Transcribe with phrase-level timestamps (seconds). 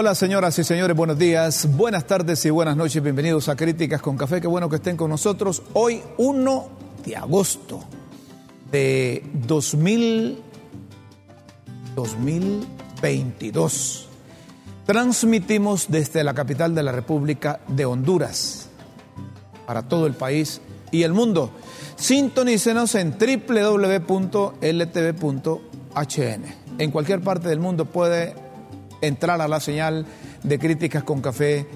[0.00, 4.16] Hola señoras y señores, buenos días, buenas tardes y buenas noches, bienvenidos a Críticas con
[4.16, 6.68] Café, qué bueno que estén con nosotros hoy 1
[7.04, 7.80] de agosto
[8.70, 10.40] de 2000,
[11.96, 14.06] 2022.
[14.86, 18.68] Transmitimos desde la capital de la República de Honduras
[19.66, 20.60] para todo el país
[20.92, 21.50] y el mundo.
[21.96, 24.58] Sintonícenos en www.ltv.hn.
[26.78, 28.46] En cualquier parte del mundo puede
[29.00, 30.06] entrar a la señal
[30.42, 31.66] de críticas con café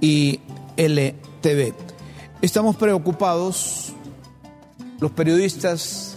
[0.00, 0.40] y
[0.76, 1.74] LTV.
[2.42, 3.92] Estamos preocupados,
[4.98, 6.16] los periodistas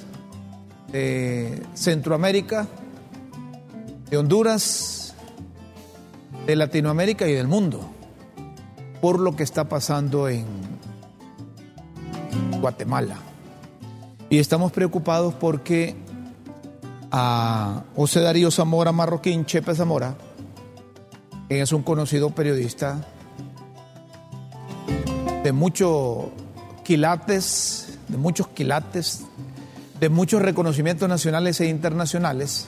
[0.91, 2.67] de Centroamérica,
[4.09, 5.15] de Honduras,
[6.45, 7.81] de Latinoamérica y del mundo,
[9.01, 10.45] por lo que está pasando en
[12.61, 13.17] Guatemala.
[14.29, 15.95] Y estamos preocupados porque
[17.11, 20.15] a José Darío Zamora Marroquín, Chepe Zamora,
[21.61, 23.05] es un conocido periodista
[25.43, 26.27] de muchos
[26.83, 29.25] quilates, de muchos quilates,
[29.99, 32.67] de muchos reconocimientos nacionales e internacionales,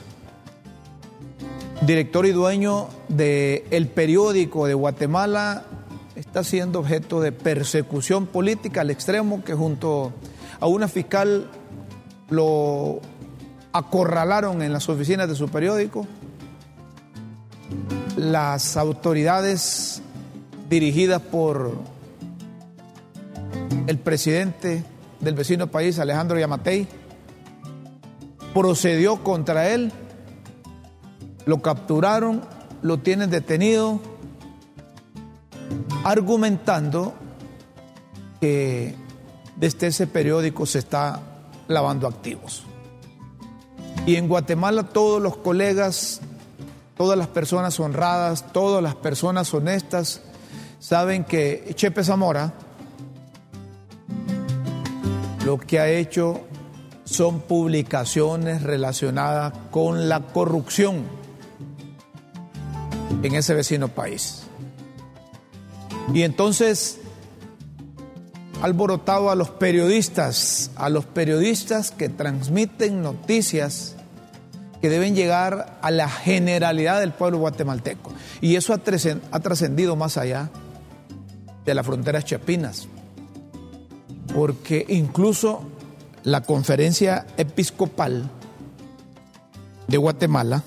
[1.86, 5.64] director y dueño del el periódico de Guatemala,
[6.16, 10.14] está siendo objeto de persecución política al extremo que junto
[10.60, 11.50] a una fiscal
[12.30, 13.02] lo
[13.74, 16.08] acorralaron en las oficinas de su periódico.
[18.18, 20.02] Las autoridades
[20.70, 21.74] dirigidas por
[23.88, 24.84] el presidente
[25.20, 26.88] del vecino país, Alejandro Yamatei,
[28.54, 29.92] procedió contra él,
[31.46, 32.42] lo capturaron,
[32.82, 34.00] lo tienen detenido,
[36.04, 37.14] argumentando
[38.40, 38.96] que
[39.58, 41.20] desde ese periódico se está
[41.68, 42.64] lavando activos.
[44.06, 46.22] Y en Guatemala todos los colegas,
[46.98, 50.22] todas las personas honradas, todas las personas honestas,
[50.80, 52.54] saben que Chepe Zamora
[55.46, 56.42] lo que ha hecho
[57.04, 61.04] son publicaciones relacionadas con la corrupción
[63.22, 64.44] en ese vecino país.
[66.14, 67.00] Y entonces
[68.62, 73.95] alborotado a los periodistas, a los periodistas que transmiten noticias
[74.82, 78.12] que deben llegar a la generalidad del pueblo guatemalteco.
[78.42, 80.50] Y eso ha trascendido más allá
[81.66, 82.88] de las fronteras chapinas,
[84.34, 85.62] porque incluso
[86.24, 88.30] la conferencia episcopal
[89.88, 90.64] de Guatemala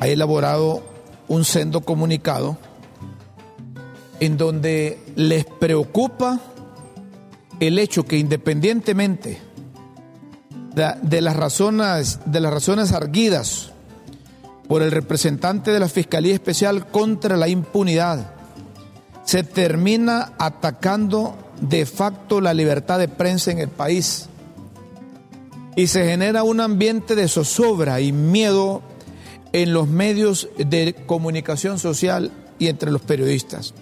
[0.00, 0.82] ha elaborado
[1.28, 2.58] un sendo comunicado
[4.20, 6.40] en donde les preocupa
[7.60, 9.38] el hecho que independientemente
[10.74, 13.72] de, las razones de las razones arguidas
[14.68, 18.32] por el representante de la Fiscalía Especial contra la impunidad,
[19.24, 24.28] se termina atacando de facto la libertad de prensa en el país
[25.76, 28.82] y se genera un ambiente de zozobra y miedo
[29.52, 33.74] en los medios de comunicación social y entre los periodistas.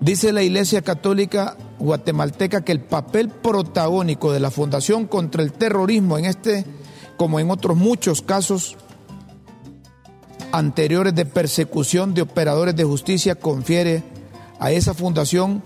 [0.00, 6.16] Dice la Iglesia Católica guatemalteca que el papel protagónico de la Fundación contra el Terrorismo
[6.16, 6.64] en este,
[7.18, 8.78] como en otros muchos casos
[10.52, 14.02] anteriores de persecución de operadores de justicia, confiere
[14.58, 15.62] a esa fundación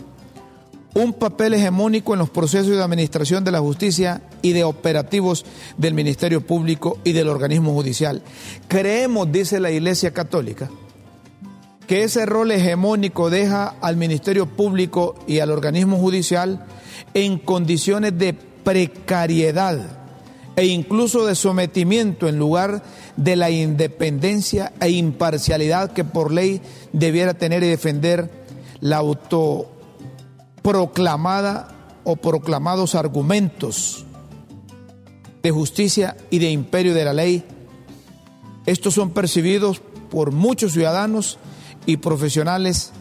[0.94, 5.44] un papel hegemónico en los procesos de administración de la justicia y de operativos
[5.78, 8.22] del Ministerio Público y del organismo judicial.
[8.66, 10.70] Creemos, dice la Iglesia Católica,
[11.86, 16.66] que ese rol hegemónico deja al Ministerio Público y al organismo judicial
[17.12, 20.04] en condiciones de precariedad
[20.56, 22.84] e incluso de sometimiento en lugar
[23.16, 28.30] de la independencia e imparcialidad que por ley debiera tener y defender
[28.80, 31.68] la autoproclamada
[32.04, 34.06] o proclamados argumentos
[35.42, 37.44] de justicia y de imperio de la ley.
[38.64, 41.38] Estos son percibidos por muchos ciudadanos
[41.86, 42.92] y profesionales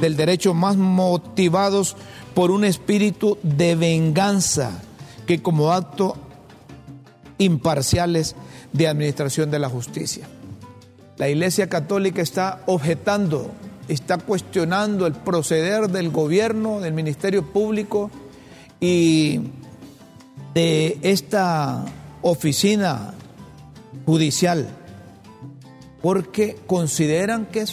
[0.00, 1.96] del derecho más motivados
[2.34, 4.80] por un espíritu de venganza
[5.26, 6.16] que como acto
[7.38, 8.36] imparciales
[8.72, 10.28] de administración de la justicia.
[11.16, 13.50] La Iglesia Católica está objetando,
[13.88, 18.10] está cuestionando el proceder del gobierno, del Ministerio Público
[18.80, 19.40] y
[20.54, 21.84] de esta
[22.22, 23.14] oficina
[24.06, 24.77] judicial
[26.08, 27.66] porque consideran que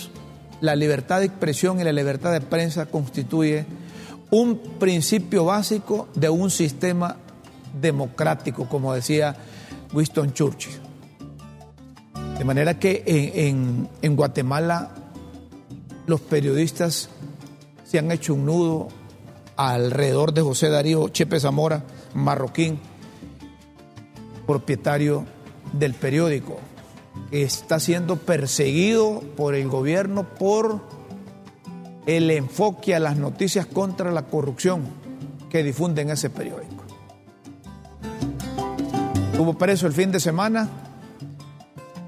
[0.60, 3.66] la libertad de expresión y la libertad de prensa constituye
[4.30, 7.16] un principio básico de un sistema
[7.80, 9.38] democrático, como decía
[9.94, 10.74] Winston Churchill.
[12.38, 14.92] De manera que en, en Guatemala
[16.06, 17.08] los periodistas
[17.86, 18.90] se han hecho un nudo
[19.56, 22.82] alrededor de José Darío Chepe Zamora, marroquín,
[24.46, 25.24] propietario
[25.72, 26.60] del periódico,
[27.30, 30.82] que está siendo perseguido por el gobierno por
[32.06, 34.84] el enfoque a las noticias contra la corrupción
[35.50, 36.84] que difunden ese periódico.
[39.32, 40.70] Estuvo preso el fin de semana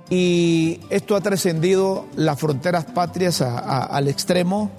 [0.10, 4.72] y esto ha trascendido las fronteras patrias al extremo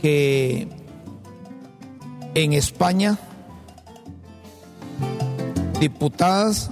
[0.00, 0.68] que
[2.34, 3.18] en España
[5.78, 6.70] diputadas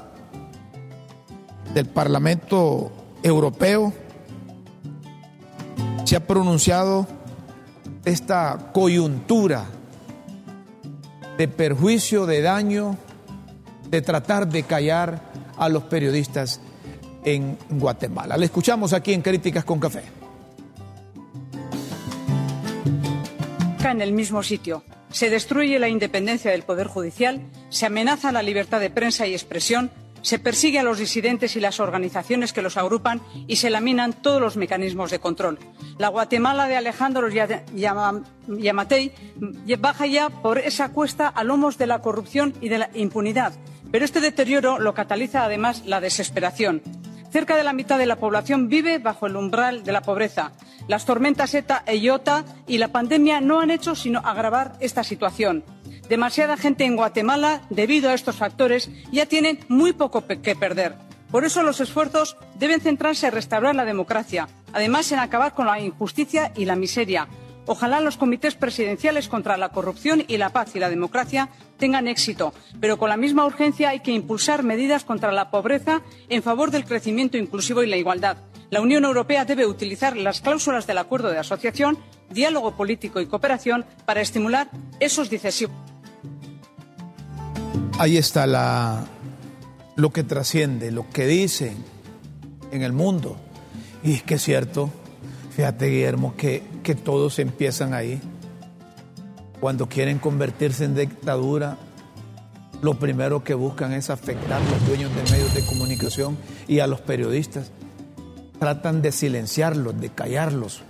[1.75, 2.91] del Parlamento
[3.23, 3.93] Europeo
[6.05, 7.07] se ha pronunciado
[8.05, 9.67] esta coyuntura
[11.37, 12.97] de perjuicio, de daño,
[13.91, 15.23] de tratar de callar
[15.57, 16.61] a los periodistas
[17.25, 18.37] en Guatemala.
[18.37, 20.03] Le escuchamos aquí en Críticas con Café.
[23.85, 24.85] En el mismo sitio.
[25.11, 27.41] Se destruye la independencia del Poder Judicial,
[27.71, 29.91] se amenaza la libertad de prensa y expresión,
[30.29, 34.43] se persigue a los disidentes y las organizaciones que los agrupan y se laminan todos
[34.43, 35.59] los mecanismos de control.
[35.97, 39.13] La Guatemala de Alejandro Yamatei
[39.79, 43.55] baja ya por esa cuesta a lomos de la corrupción y de la impunidad.
[43.91, 46.83] Pero este deterioro lo cataliza además la desesperación.
[47.31, 50.53] Cerca de la mitad de la población vive bajo el umbral de la pobreza.
[50.89, 55.65] Las tormentas ETA e IOTA y la pandemia no han hecho sino agravar esta situación.
[56.09, 60.95] Demasiada gente en Guatemala, debido a estos factores, ya tiene muy poco que perder.
[61.31, 65.79] Por eso los esfuerzos deben centrarse en restaurar la democracia, además en acabar con la
[65.79, 67.29] injusticia y la miseria,
[67.71, 72.55] Ojalá los comités presidenciales contra la corrupción y la paz y la democracia tengan éxito,
[72.81, 76.01] pero con la misma urgencia hay que impulsar medidas contra la pobreza
[76.31, 78.39] en favor del crecimiento inclusivo y la igualdad.
[78.71, 81.99] La Unión Europea debe utilizar las cláusulas del acuerdo de asociación,
[82.31, 85.77] diálogo político y cooperación para estimular esos decisivos.
[87.99, 89.07] Ahí está
[89.97, 91.77] lo que trasciende, lo que dicen
[92.71, 93.37] en el mundo.
[94.03, 94.91] Y es que es cierto,
[95.59, 98.21] Fíjate, Guillermo, que, que todos empiezan ahí.
[99.59, 101.77] Cuando quieren convertirse en dictadura,
[102.81, 106.87] lo primero que buscan es afectar a los dueños de medios de comunicación y a
[106.87, 107.73] los periodistas.
[108.61, 110.83] Tratan de silenciarlos, de callarlos,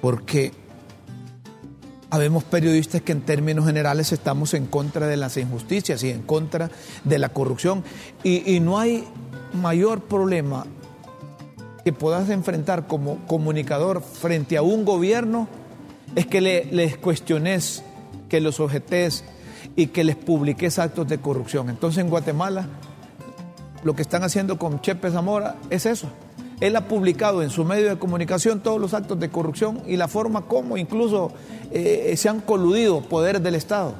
[0.00, 0.52] porque
[2.10, 6.70] habemos periodistas que en términos generales estamos en contra de las injusticias y en contra
[7.04, 7.84] de la corrupción.
[8.22, 9.04] Y, no hay
[9.52, 10.66] mayor problema
[11.84, 15.48] que puedas enfrentar como comunicador frente a un gobierno
[16.16, 17.82] es que les cuestiones,
[18.28, 19.24] que los objetes
[19.76, 21.68] y que les publiques actos de corrupción.
[21.68, 22.66] Entonces en Guatemala
[23.84, 26.08] lo que están haciendo con Chepe Zamora es eso.
[26.60, 30.08] Él ha publicado en su medio de comunicación todos los actos de corrupción y la
[30.08, 31.32] forma como incluso
[31.70, 33.94] eh, se han coludido poderes del Estado.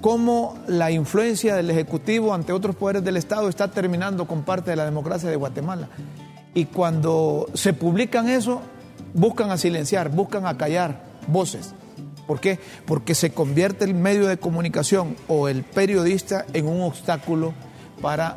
[0.00, 4.76] Cómo la influencia del Ejecutivo ante otros poderes del Estado está terminando con parte de
[4.76, 5.88] la democracia de Guatemala.
[6.54, 8.62] Y cuando se publican eso,
[9.14, 11.74] buscan a silenciar, buscan a callar voces.
[12.26, 12.58] ¿Por qué?
[12.86, 17.52] Porque se convierte el medio de comunicación o el periodista en un obstáculo
[18.00, 18.36] para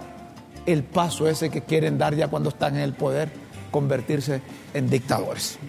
[0.65, 3.31] el paso ese que quieren dar ya cuando están en el poder,
[3.75, 4.39] convertirse
[4.73, 5.59] en dictadores.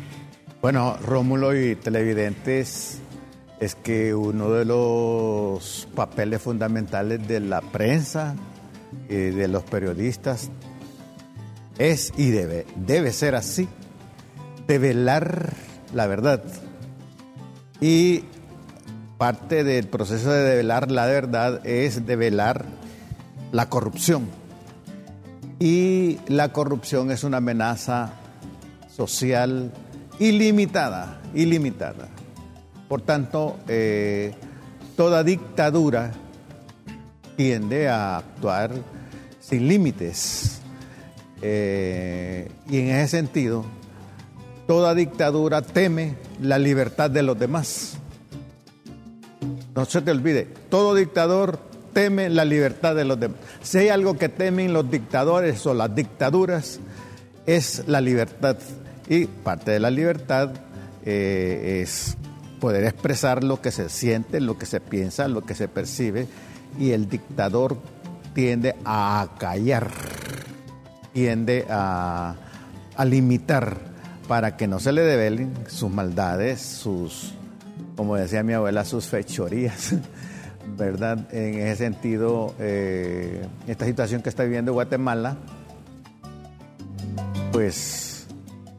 [0.62, 3.00] Bueno, Rómulo y televidentes,
[3.58, 8.36] es que uno de los papeles fundamentales de la prensa
[9.08, 10.50] y de los periodistas
[11.78, 13.68] es y debe, debe ser así,
[14.68, 15.54] develar
[15.92, 16.44] la verdad.
[17.80, 18.22] Y
[19.18, 22.66] parte del proceso de develar la verdad es develar
[23.50, 24.45] la corrupción.
[25.58, 28.12] Y la corrupción es una amenaza
[28.94, 29.72] social
[30.18, 32.08] ilimitada, ilimitada.
[32.88, 34.34] Por tanto, eh,
[34.96, 36.12] toda dictadura
[37.36, 38.70] tiende a actuar
[39.40, 40.60] sin límites
[41.42, 43.64] eh, y en ese sentido,
[44.66, 47.98] toda dictadura teme la libertad de los demás.
[49.74, 51.58] No se te olvide, todo dictador
[51.96, 53.38] teme la libertad de los demás.
[53.62, 56.78] Si hay algo que temen los dictadores o las dictaduras,
[57.46, 58.58] es la libertad.
[59.08, 60.50] Y parte de la libertad
[61.06, 62.18] eh, es
[62.60, 66.26] poder expresar lo que se siente, lo que se piensa, lo que se percibe,
[66.78, 67.78] y el dictador
[68.34, 69.88] tiende a callar
[71.14, 72.34] tiende a,
[73.06, 73.78] limitar
[74.28, 77.32] para que no se le develen sus maldades, sus,
[77.96, 79.94] como decía mi abuela, sus fechorías.
[80.76, 81.32] ¿Verdad?
[81.32, 85.36] En ese sentido, eh, esta situación que está viviendo Guatemala,
[87.52, 88.26] pues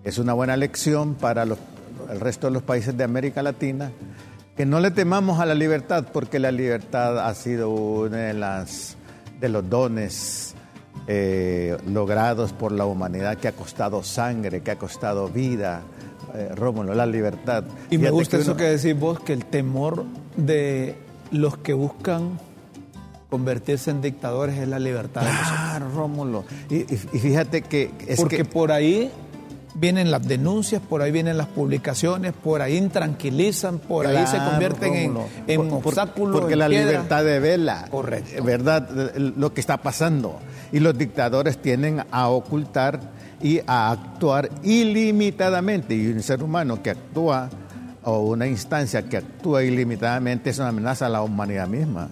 [0.04, 3.92] es una buena lección para el resto de los países de América Latina
[4.58, 8.98] que no le temamos a la libertad, porque la libertad ha sido uno de, las,
[9.40, 10.56] de los dones
[11.06, 15.84] eh, logrados por la humanidad que ha costado sangre, que ha costado vida.
[16.34, 17.66] Eh, Rómulo, la libertad.
[17.92, 20.04] Y me gusta eso que decís vos, que el temor
[20.36, 20.96] de
[21.32, 22.40] los que buscan
[23.30, 25.22] convertirse en dictadores es la libertad.
[25.22, 26.46] Claro, Rómulo.
[26.70, 27.92] Y, fíjate que...
[28.08, 29.12] Es Porque por ahí
[29.76, 34.94] vienen las denuncias, por ahí vienen las publicaciones, por ahí intranquilizan, por ahí se convierten
[34.96, 35.18] en,
[35.48, 36.40] en obstáculos.
[36.40, 38.44] Porque la libertad de vela, Correcto.
[38.44, 38.90] ¿verdad?
[39.18, 40.40] Lo que está pasando.
[40.72, 43.00] Y los dictadores tienden a ocultar
[43.42, 45.96] y a actuar ilimitadamente.
[45.96, 47.50] Y un ser humano que actúa,
[48.08, 52.08] o una instancia que actúa ilimitadamente, es una amenaza a la humanidad misma.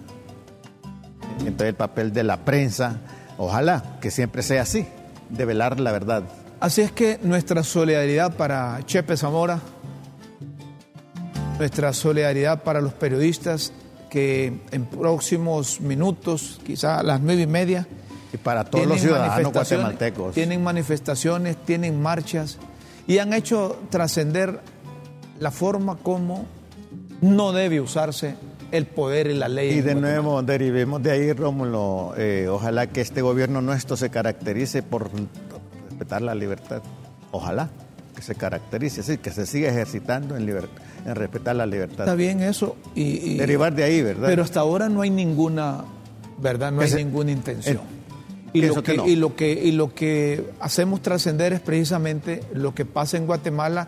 [1.38, 3.00] Entonces el papel de la prensa,
[3.38, 4.86] ojalá que siempre sea así,
[5.30, 6.24] de velar la verdad.
[6.60, 9.58] Así es que nuestra solidaridad para Chepe Zamora,
[11.58, 13.72] nuestra solidaridad para los periodistas
[14.10, 17.86] que en próximos minutos, quizá a las nueve y media,
[18.34, 20.34] y para todos los ciudadanos guatemaltecos.
[20.34, 22.58] Tienen manifestaciones, tienen marchas
[23.06, 24.60] y han hecho trascender
[25.40, 26.46] la forma como
[27.20, 28.36] no debe usarse
[28.72, 29.70] el poder y la ley.
[29.70, 34.82] Y de nuevo, derivemos de ahí, Rómulo, eh, ojalá que este gobierno nuestro se caracterice
[34.82, 35.10] por
[35.88, 36.82] respetar la libertad.
[37.30, 37.70] Ojalá
[38.14, 42.00] que se caracterice así, que se siga ejercitando en, en respetar la libertad.
[42.00, 42.76] Está bien eso.
[42.94, 44.28] Y, Derivar de ahí, ¿verdad?
[44.28, 45.84] Pero hasta ahora no hay ninguna,
[46.38, 46.72] ¿verdad?
[46.72, 47.80] No hay ninguna intención.
[48.54, 52.86] y, lo que, y, lo que, y lo que hacemos trascender es precisamente lo que
[52.86, 53.86] pasa en Guatemala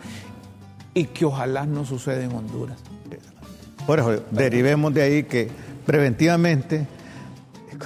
[0.93, 2.77] y que ojalá no suceda en Honduras.
[3.85, 5.49] Por eso, derivemos de ahí que
[5.85, 6.85] preventivamente,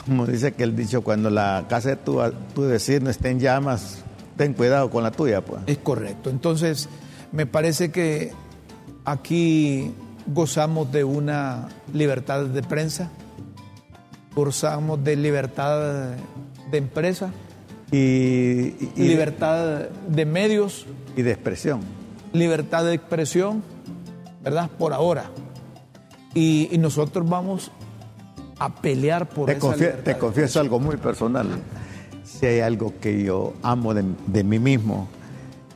[0.05, 2.19] como dice que el dicho, cuando la casa de tu,
[2.53, 4.03] tu vecino esté en llamas,
[4.35, 5.41] ten cuidado con la tuya.
[5.41, 5.61] Pues.
[5.67, 6.29] Es correcto.
[6.29, 6.89] Entonces,
[7.31, 8.31] me parece que
[9.05, 9.93] aquí
[10.27, 13.11] gozamos de una libertad de prensa,
[14.35, 16.15] gozamos de libertad
[16.71, 17.31] de empresa,
[17.93, 20.87] y, libertad de medios.
[21.15, 21.81] Y de expresión.
[22.33, 23.63] Libertad de expresión,
[24.43, 24.69] ¿verdad?
[24.77, 25.25] Por ahora.
[26.33, 27.71] Y, nosotros vamos
[28.59, 31.47] a pelear por te esa Te confieso algo muy personal
[32.23, 35.07] si hay algo que yo amo de, mí mismo,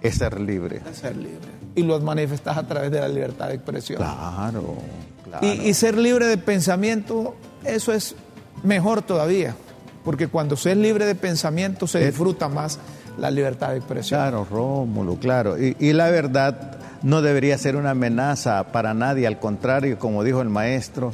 [0.02, 0.82] es ser libre.
[0.90, 1.48] Es ser libre.
[1.76, 3.98] Y lo manifestas a través de la libertad de expresión.
[3.98, 4.76] Claro,
[5.24, 5.46] claro.
[5.46, 8.16] Y, ser libre de pensamiento, eso es
[8.64, 9.56] mejor todavía,
[10.04, 12.80] porque cuando se es libre de pensamiento se disfruta más
[13.18, 14.20] la libertad de expresión.
[14.20, 15.58] Claro, Rómulo, claro.
[15.58, 20.50] Y, la verdad no debería ser una amenaza para nadie, al contrario, como dijo el
[20.50, 21.12] maestro,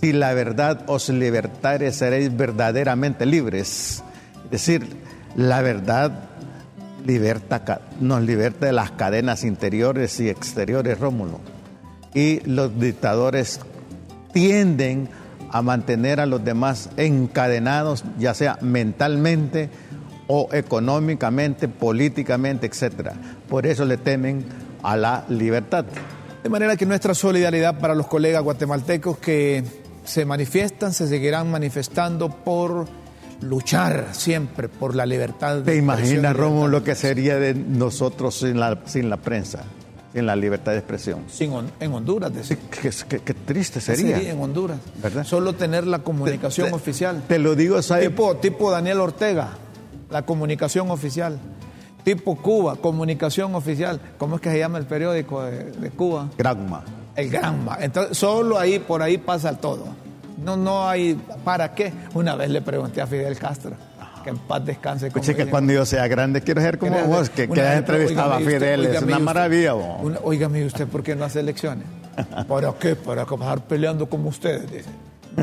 [0.00, 4.02] si la verdad os libertare seréis verdaderamente libres.
[4.44, 4.86] Es decir,
[5.34, 6.12] la verdad
[7.04, 11.40] liberta, nos liberta de las cadenas interiores y exteriores, Rómulo.
[12.14, 13.60] Y los dictadores
[14.32, 15.08] tienden
[15.50, 19.70] a mantener a los demás encadenados, ya sea mentalmente
[20.28, 23.10] o económicamente, políticamente, etc.
[23.48, 24.44] Por eso le temen
[24.82, 25.84] a la libertad.
[26.42, 29.64] De manera que nuestra solidaridad para los colegas guatemaltecos que
[30.04, 32.86] se manifiestan, se seguirán manifestando por
[33.40, 35.62] luchar siempre por la libertad.
[35.62, 39.64] ¿Te imaginas, Romo, lo que sería de nosotros sin la, sin la prensa?
[40.12, 41.24] Sin la libertad de expresión.
[41.28, 42.32] Sin, en Honduras.
[42.32, 44.18] qué, triste sería.
[44.18, 44.78] Sí, en Honduras.
[45.02, 45.24] ¿verdad?
[45.24, 47.24] Solo tener la comunicación oficial.
[47.28, 48.08] Te lo digo, ¿sabes?
[48.08, 49.50] Tipo, tipo Daniel Ortega,
[50.10, 51.38] la comunicación oficial.
[52.04, 54.00] Tipo Cuba, comunicación oficial.
[54.18, 56.28] ¿Cómo es que se llama el periódico de, de Cuba?
[56.38, 56.84] Granma.
[57.16, 57.78] El Granma.
[57.80, 59.86] Entonces, solo ahí, por ahí pasa todo.
[60.42, 61.92] No, no hay, ¿para qué?
[62.14, 63.72] Una vez le pregunté a Fidel Castro,
[64.22, 65.06] que en paz descanse.
[65.08, 68.38] Escuche que cuando yo sea grande quiero ser como vos, que, que has entrevistado a
[68.38, 69.74] Fidel, es una maravilla.
[69.74, 71.86] Una, oígame usted, ¿por qué no hace elecciones?
[72.46, 72.94] ¿Para qué?
[72.94, 74.90] Para pasar peleando como ustedes, dice.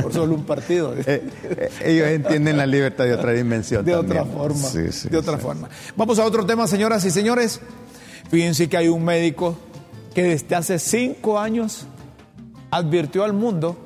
[0.02, 0.94] Por solo un partido.
[1.06, 3.86] Eh, eh, ellos entienden la libertad de otra dimensión.
[3.86, 4.70] De otra forma.
[4.72, 5.70] de otra forma.
[5.96, 7.60] Vamos a otro tema, señoras y señores.
[8.30, 9.58] Fíjense que hay un médico
[10.14, 11.86] que desde hace cinco años
[12.72, 13.78] advirtió al mundo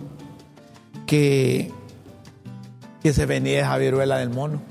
[1.05, 1.71] que,
[3.01, 4.61] que se venía esa viruela del mono.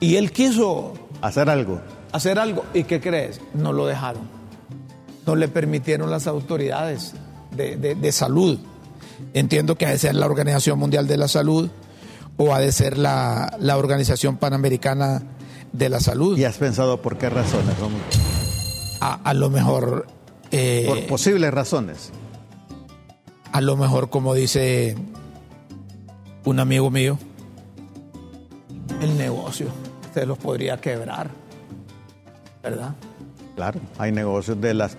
[0.00, 1.80] Y él quiso hacer algo.
[2.12, 2.64] Hacer algo.
[2.74, 3.40] ¿Y qué crees?
[3.54, 4.22] No lo dejaron.
[5.26, 7.14] No le permitieron las autoridades
[7.50, 8.58] de, salud.
[9.34, 11.70] Entiendo que ha de ser la Organización Mundial de la Salud
[12.36, 15.22] o ha de ser la, Organización Panamericana
[15.72, 16.38] de la Salud.
[16.38, 17.74] ¿Y has pensado por qué razones,
[19.00, 20.06] A, lo mejor...
[20.52, 22.12] Eh, por posibles razones.
[23.52, 24.96] A lo mejor, como dice
[26.44, 27.18] un amigo mío,
[29.00, 29.68] el negocio
[30.14, 31.30] se los podría quebrar.
[32.66, 32.94] ¿verdad?
[33.54, 34.98] Claro, hay negocios de las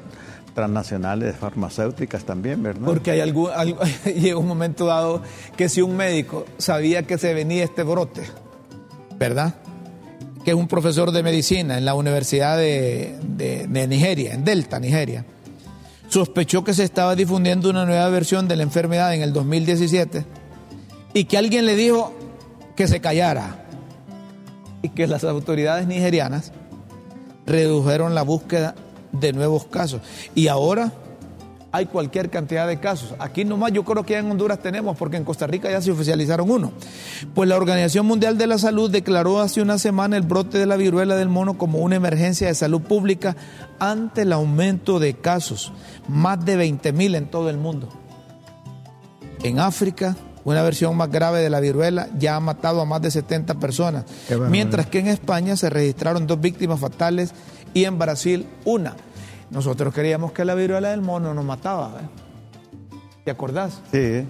[0.58, 2.88] transnacionales farmacéuticas también, ¿verdad?
[2.88, 3.52] Porque hay algún,
[4.06, 5.22] llega un momento dado
[5.56, 8.24] que si un médico sabía que se venía este brote,
[9.20, 9.54] ¿verdad?
[10.44, 15.26] Que es un profesor de medicina en la Universidad de Nigeria, en Delta, Nigeria,
[16.08, 20.26] sospechó que se estaba difundiendo una nueva versión de la enfermedad en el 2017
[21.14, 22.16] y que alguien le dijo
[22.76, 23.64] que se callara
[24.82, 26.52] y que las autoridades nigerianas
[27.46, 28.74] redujeron la búsqueda
[29.20, 30.02] de nuevos casos.
[30.36, 30.92] Y ahora
[31.72, 33.14] hay cualquier cantidad de casos.
[33.20, 35.92] Aquí nomás yo creo que ya en Honduras tenemos, porque en Costa Rica ya se
[35.92, 36.72] oficializaron uno.
[37.34, 40.78] Pues la Organización Mundial de la Salud declaró hace una semana el brote de la
[40.78, 43.36] viruela del mono como una emergencia de salud pública
[43.80, 45.72] ante el aumento de casos,
[46.08, 47.90] más de 20 mil en todo el mundo.
[49.44, 53.12] En África, una versión más grave de la viruela ya ha matado a más de
[53.12, 54.06] 70 personas,
[54.50, 57.34] mientras que en España se registraron dos víctimas fatales
[57.74, 58.96] y en Brasil una.
[59.50, 62.02] Nosotros queríamos que la viruela del mono nos mataba.
[62.02, 62.98] ¿eh?
[63.24, 63.82] ¿Te acordás?
[63.92, 64.26] Sí,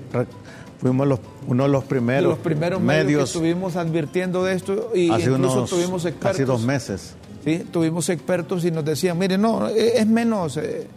[0.80, 5.12] fuimos los, uno de los primeros, los primeros medios, que estuvimos advirtiendo de esto y
[5.12, 6.38] incluso tuvimos expertos.
[6.38, 7.16] Casi dos meses.
[7.44, 10.88] Sí, tuvimos expertos y nos decían, mire, no, e, es menos eh,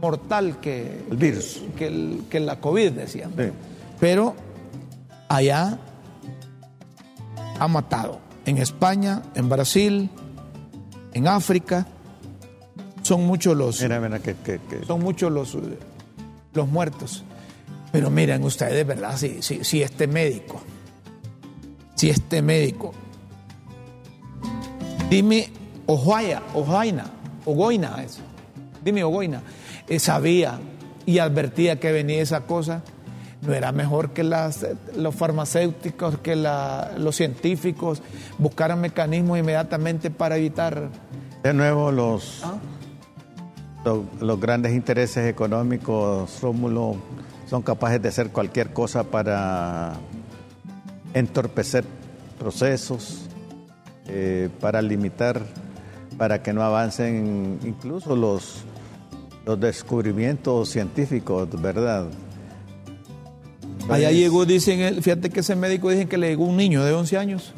[0.00, 3.32] mortal que el virus, que, que la COVID, decían.
[4.00, 4.34] Pero
[5.28, 5.78] allá
[7.58, 8.20] ha matado.
[8.46, 10.10] En España, en Brasil,
[11.12, 11.86] en África,
[13.08, 13.80] son muchos los.
[14.86, 15.56] Son muchos los,
[16.52, 17.24] los muertos.
[17.90, 19.16] Pero miren ustedes, ¿verdad?
[19.16, 20.60] Si, si, si este médico,
[21.94, 22.92] si este médico,
[25.08, 25.50] dime
[25.86, 27.06] Ojoya, Ojaina,
[27.46, 28.20] Ogoina, eso,
[28.84, 29.40] dime Ogoina,
[29.88, 30.60] eh, sabía
[31.06, 32.82] y advertía que venía esa cosa
[33.40, 34.66] no era mejor que las,
[34.96, 38.02] los farmacéuticos, que los científicos
[38.36, 40.88] buscaran mecanismos inmediatamente para evitar.
[41.44, 42.58] De nuevo, los, ¿Ah?
[43.84, 46.96] Los, grandes intereses económicos, Rómulo,
[47.48, 49.94] son capaces de hacer cualquier cosa para
[51.14, 51.84] entorpecer
[52.38, 53.22] procesos,
[54.06, 55.42] eh, para limitar,
[56.16, 58.64] para que no avancen incluso los,
[59.46, 62.06] los descubrimientos científicos, ¿verdad?
[63.88, 67.16] Allá llegó, dicen, fíjate que ese médico dicen que le llegó un niño de 11
[67.16, 67.54] años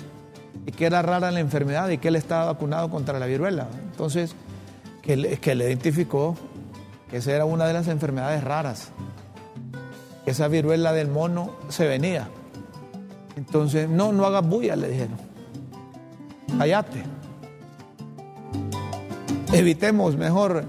[0.65, 3.67] y que era rara la enfermedad y que él estaba vacunado contra la viruela.
[3.91, 4.37] Entonces,
[5.03, 6.37] que le, identificó
[7.11, 8.91] que esa era una de las enfermedades raras,
[10.27, 12.29] esa viruela del mono se venía.
[13.37, 15.17] Entonces, no, no hagas bulla, le dijeron.
[16.59, 17.03] Cállate.
[19.53, 20.65] Evitemos mejor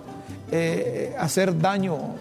[0.52, 2.16] eh, hacer daño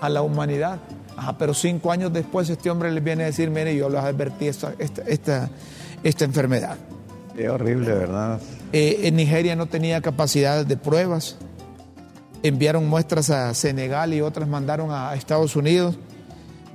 [0.00, 0.78] a la humanidad.
[1.16, 4.48] Ajá, pero cinco años después este hombre le viene a decir, mire, yo les advertí
[4.48, 5.48] esta, esta,
[6.02, 6.76] esta, enfermedad.
[7.36, 8.40] Es horrible, ¿verdad?
[8.72, 11.36] Eh, en Nigeria no tenía capacidad de pruebas.
[12.42, 15.96] Enviaron muestras a Senegal y otras mandaron a Estados Unidos.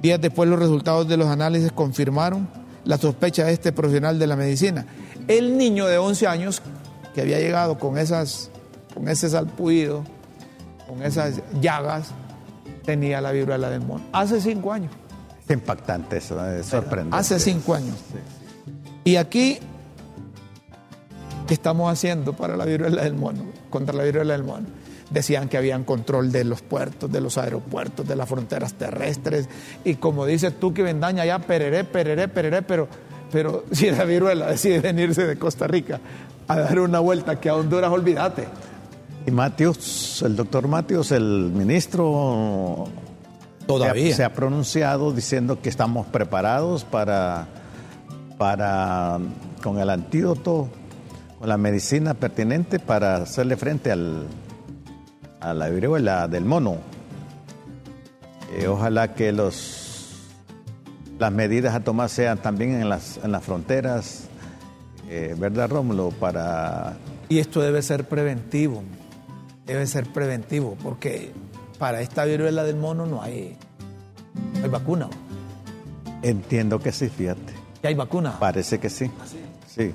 [0.01, 2.49] Días después los resultados de los análisis confirmaron
[2.85, 4.85] la sospecha de este profesional de la medicina.
[5.27, 6.61] El niño de 11 años
[7.13, 8.49] que había llegado con, esas,
[8.93, 10.03] con ese salpuido,
[10.87, 12.09] con esas llagas,
[12.85, 14.03] tenía la viruela del mono.
[14.11, 14.91] Hace cinco años.
[15.43, 17.17] Es impactante eso, es sorprendente.
[17.17, 17.95] Hace cinco años.
[19.03, 19.59] Y aquí,
[21.51, 23.43] ¿qué estamos haciendo para la viruela del mono?
[23.69, 24.67] Contra la viruela del mono.
[25.09, 29.49] Decían que habían control de los puertos, de los aeropuertos, de las fronteras terrestres.
[29.83, 32.87] Y como dices tú que Vendaña ya pereré, pereré, pereré, pero,
[33.33, 35.99] pero si la viruela decide venirse de Costa Rica
[36.47, 38.47] a dar una vuelta que a Honduras, olvídate.
[39.27, 42.87] Y Matios, el doctor Matios, el ministro,
[43.67, 47.49] todavía se ha, pronunciado diciendo que estamos preparados para,
[48.37, 49.19] para,
[49.61, 50.69] con el antídoto,
[51.41, 54.27] con la medicina pertinente para hacerle frente al,
[55.39, 56.77] a la viruela del mono.
[58.53, 60.27] Eh, ojalá que los,
[61.17, 64.25] las medidas a tomar sean también en las, en las fronteras,
[65.09, 66.11] eh, ¿verdad, Rómulo?
[66.11, 66.93] Para...
[67.27, 68.83] Y esto debe ser preventivo
[69.65, 71.31] debe ser preventivo, porque
[71.79, 73.57] para esta viruela del mono no hay,
[74.61, 75.09] hay vacuna.
[76.21, 77.53] Entiendo que sí, fíjate.
[77.81, 78.37] ¿Y hay vacuna?
[78.37, 79.09] Parece que sí.
[79.19, 79.25] ¿Ah,
[79.67, 79.91] sí?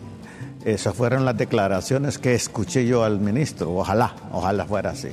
[0.67, 3.73] Esas fueron las declaraciones que escuché yo al ministro.
[3.73, 5.11] Ojalá, ojalá fuera así.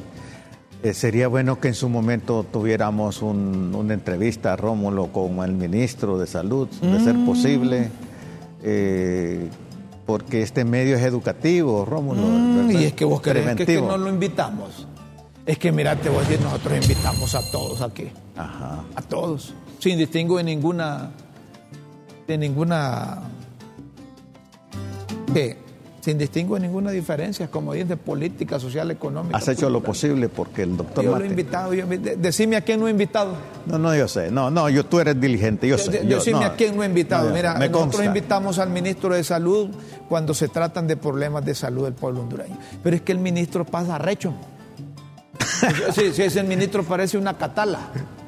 [0.82, 6.26] Eh, sería bueno que en su momento tuviéramos una entrevista, Rómulo, con el ministro de
[6.26, 7.26] Salud, de ser mm.
[7.28, 7.92] posible.
[8.63, 9.48] Eh,
[10.08, 12.24] porque este medio es educativo, Rómulo.
[12.24, 14.88] Mm, y es que vos querés que, no lo invitamos.
[15.46, 18.08] Es que mira, te voy a decir, nosotros invitamos a todos aquí.
[18.36, 18.84] Ajá.
[18.96, 19.54] A todos.
[19.78, 21.12] Sin distingo de ninguna.
[22.26, 23.22] de ninguna.
[25.32, 25.58] ¿Qué?
[26.04, 29.38] sin distingo ninguna diferencia, como dice, política, social, económica.
[29.38, 31.24] Has hecho lo posible porque el doctor Yo Mate...
[31.24, 31.86] lo he invitado, yo,
[32.18, 33.38] decime a quién no he invitado.
[33.66, 36.06] No, no, yo sé, no, no, yo, tú eres diligente, yo, sé.
[36.06, 37.30] Yo, decime no, a quién no he invitado.
[37.30, 38.04] no, Mira, nosotros consta.
[38.04, 39.70] invitamos al ministro de Salud
[40.10, 42.58] cuando se tratan de problemas de salud del pueblo hondureño.
[42.84, 44.34] Pero es que el ministro pasa recho.
[45.94, 47.80] Sí, sí, ese ministro parece una catala.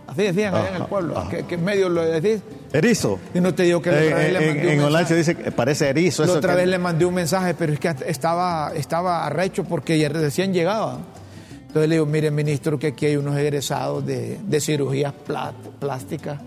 [0.07, 1.27] Así decían allá en el pueblo.
[1.29, 2.41] ¿Qué, qué medio lo decís?
[2.77, 3.19] Erizo.
[3.33, 4.85] Y no te digo que Eh, otra vez le en, mandé un en mensaje.
[4.87, 6.23] Olancho dice que parece erizo.
[6.23, 9.63] La eso otra que- vez le mandé un mensaje, pero es que estaba, estaba arrecho
[9.63, 10.99] porque ya recién llegaba.
[11.67, 16.39] Entonces le digo, mire ministro, que aquí hay unos egresados de, de cirugías plá- plásticas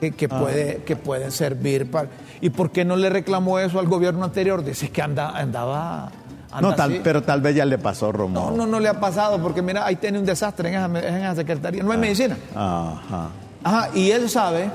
[0.00, 0.38] que, que, Ah.
[0.40, 2.08] puede, que pueden servir para...
[2.40, 4.62] ¿Y por qué no le reclamó eso al gobierno anterior?
[4.64, 6.10] Dice que anda, andaba...
[6.52, 8.50] anda No, tal, pero tal vez ya le pasó, no, Romo.
[8.56, 11.34] no, no le ha pasado porque mira, ahí tiene un desastre en esa, en esa
[11.36, 11.82] secretaría.
[11.82, 12.36] No hay medicina.
[12.54, 13.30] Ajá.
[13.64, 14.68] Ajá, y él sabe,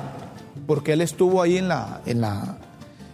[0.69, 2.57] porque él estuvo ahí en la, en la,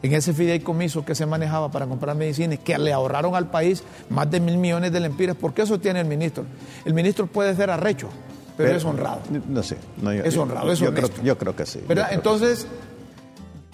[0.04, 4.30] en ese fideicomiso que se manejaba para comprar medicinas, que le ahorraron al país más
[4.30, 6.44] de mil millones de lempiras, porque eso tiene el ministro.
[6.84, 8.10] El ministro puede ser arrecho,
[8.58, 9.22] pero, es honrado.
[9.48, 9.78] No sé.
[10.02, 11.80] no, yo- Es honrado, es yo creo, yo creo que sí.
[11.88, 12.04] ¿Verdad?
[12.04, 12.68] yo creo Entonces,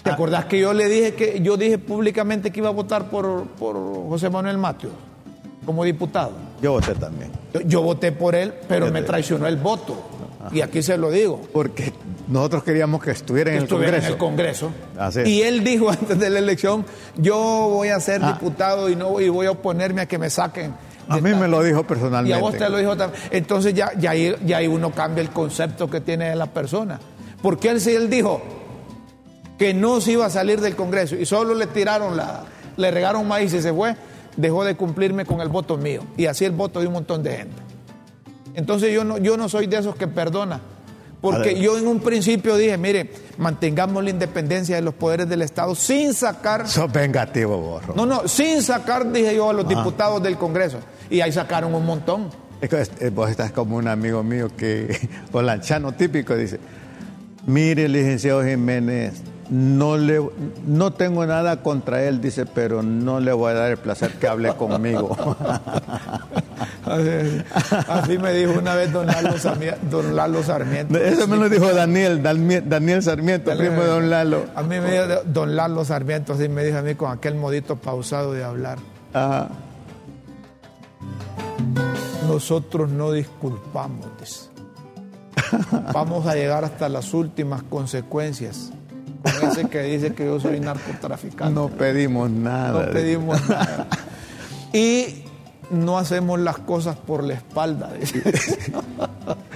[0.04, 3.48] ¿te acordás que yo le dije que yo dije públicamente que iba a votar por,
[3.58, 3.74] por
[4.08, 4.92] José Manuel Matios
[5.66, 6.30] como diputado?
[6.62, 7.32] Yo voté también.
[7.52, 10.21] Yo, yo voté por él, pero me traicionó el voto.
[10.50, 11.40] Y aquí se lo digo.
[11.52, 11.92] Porque
[12.28, 14.06] nosotros queríamos que estuviera en el estuviera Congreso.
[14.08, 14.70] en el Congreso.
[14.98, 15.28] Así es.
[15.28, 16.84] Y él dijo antes de la elección,
[17.16, 17.36] yo
[17.70, 18.32] voy a ser Ah.
[18.32, 20.74] diputado y no y voy a oponerme a que me saquen.
[21.08, 21.40] A mí tal".
[21.40, 22.34] me lo dijo Y personalmente.
[22.36, 23.22] a vos te lo dijo también.
[23.30, 26.98] Entonces ya, ya, ahí, ya ahí uno cambia el concepto que tiene de la persona.
[27.40, 28.40] Porque él sí él dijo
[29.58, 32.44] que no se iba a salir del Congreso y solo le tiraron la,
[32.76, 33.94] le regaron maíz y se fue,
[34.36, 36.02] dejó de cumplirme con el voto mío.
[36.16, 37.56] Y así el voto de un montón de gente.
[38.54, 40.60] Entonces yo no, yo no soy de esos que perdona.
[41.20, 45.72] Porque yo en un principio dije, mire, mantengamos la independencia de los poderes del Estado
[45.76, 47.94] sin sacar, Sos vengativo, borro.
[47.94, 50.78] no, no, sin sacar, dije yo, a los diputados del Congreso.
[51.08, 52.28] Y ahí sacaron un montón.
[52.60, 56.58] Es que, eh, vos estás como un amigo mío que, holanchano típico, dice,
[57.46, 59.14] mire, licenciado Jiménez,
[59.52, 60.18] no, le,
[60.66, 64.26] no tengo nada contra él, dice, pero no le voy a dar el placer que
[64.26, 65.14] hable conmigo.
[66.84, 67.42] Así,
[67.88, 70.96] así me dijo una vez don Lalo, Sarmi- don Lalo Sarmiento.
[70.98, 74.44] Eso me lo dijo Daniel, Daniel, Daniel Sarmiento, primo de don Lalo.
[74.54, 77.76] A mí me dijo don Lalo Sarmiento, así me dijo a mí con aquel modito
[77.76, 78.78] pausado de hablar.
[79.12, 79.48] Ajá.
[82.26, 84.06] Nosotros no disculpamos.
[84.20, 84.48] dice.
[85.92, 88.70] Vamos a llegar hasta las últimas consecuencias.
[89.22, 91.54] Con ese que dice que yo soy narcotraficante.
[91.54, 92.86] No pedimos nada.
[92.86, 93.86] No pedimos nada.
[94.72, 95.22] Y
[95.70, 97.92] no hacemos las cosas por la espalda.
[97.98, 98.22] dice.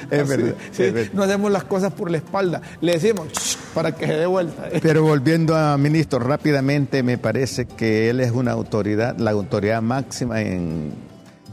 [0.09, 1.13] Es verdad, Sí, es verdad.
[1.15, 2.63] no hacemos las cosas por la espalda.
[2.81, 3.27] Le decimos
[3.75, 4.69] para que se dé vuelta.
[4.81, 10.41] Pero volviendo a ministro rápidamente, me parece que él es una autoridad, la autoridad máxima
[10.43, 10.93] en,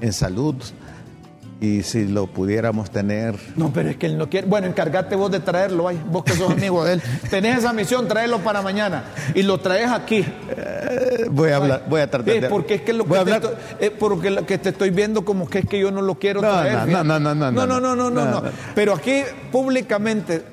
[0.02, 0.56] en salud.
[1.64, 3.36] Y si lo pudiéramos tener.
[3.56, 4.48] No, pero es que él no quiere.
[4.48, 7.02] Bueno, encargate vos de traerlo, ahí, vos que sos amigo de él.
[7.30, 9.06] Tenés esa misión, tráelo para mañana.
[9.34, 10.26] Y lo traes aquí.
[10.50, 12.48] Eh, voy a hablar, voy a tratar eh, de.
[12.48, 15.24] Eh, porque es que lo que, te estoy, eh, porque lo que te estoy viendo
[15.24, 16.86] como que es que yo no lo quiero no, traer.
[16.90, 18.44] No no, no no no no, no, no, no, no.
[18.76, 20.44] Pero aquí públicamente,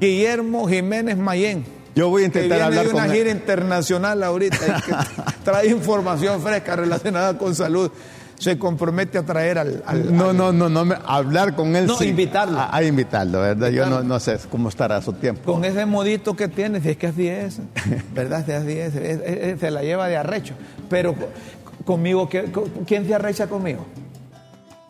[0.00, 1.64] Guillermo Jiménez Mayén.
[1.94, 3.36] Yo voy a intentar que viene de una gira él.
[3.36, 4.92] internacional ahorita, que
[5.44, 7.92] trae información fresca relacionada con salud.
[8.40, 11.86] Se compromete a traer al, al- No, al- no, no, no, me- hablar con él.
[11.86, 12.06] No, sí.
[12.08, 12.58] invitarlo.
[12.58, 13.68] A, a invitarlo, ¿verdad?
[13.68, 15.52] Yo no, no sé cómo estará su tiempo.
[15.52, 17.60] con ese modito que tiene, si es que así es,
[18.14, 18.44] ¿verdad?
[18.46, 20.54] Si así es, es- es- se la lleva de arrecho.
[20.88, 21.28] Pero co-
[21.84, 23.86] conmigo, ¿qué- co- ¿quién se arrecha conmigo?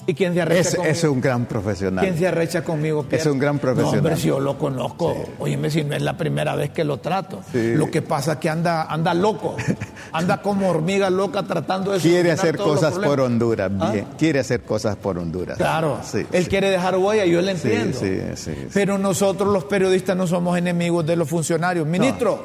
[0.06, 0.92] ¿Y quién se arrecha Ese conmigo?
[0.92, 2.04] es un gran profesional.
[2.04, 3.02] ¿Quién se arrecha conmigo?
[3.04, 3.22] Pierre?
[3.22, 3.92] Es un gran profesional.
[3.92, 5.14] No, hombre, si yo lo conozco.
[5.38, 7.40] Óyeme, si no es la primera vez que lo trato.
[7.52, 7.74] Sí.
[7.74, 9.56] Lo que pasa es que anda, anda loco.
[10.12, 13.20] Anda como hormiga loca tratando de Quiere hacer cosas por.
[13.20, 13.92] Honduras, ¿Ah?
[13.92, 14.06] bien.
[14.18, 15.56] Quiere hacer cosas por Honduras.
[15.56, 16.50] Claro, Sí, él sí.
[16.50, 17.98] quiere dejar huella, yo le Sí, entiendo.
[18.00, 18.66] sí, sí, sí.
[18.74, 21.86] Pero nosotros los periodistas no somos enemigos de los funcionarios.
[21.86, 22.42] Ministro,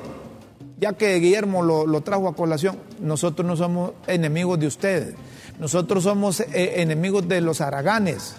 [0.80, 5.16] ya que Guillermo lo, lo trajo a colación, nosotros no somos enemigos de ustedes.
[5.60, 8.36] Nosotros somos eh, enemigos de los haraganes,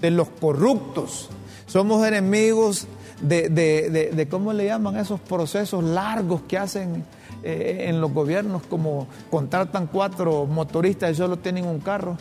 [0.00, 1.30] de los corruptos.
[1.66, 2.86] Somos enemigos
[3.22, 7.04] de, de- de- de, ¿cómo le llaman esos procesos largos que hacen
[7.42, 8.62] eh, en los gobiernos?
[8.68, 12.16] Como contratan cuatro motoristas y solo tienen un carro,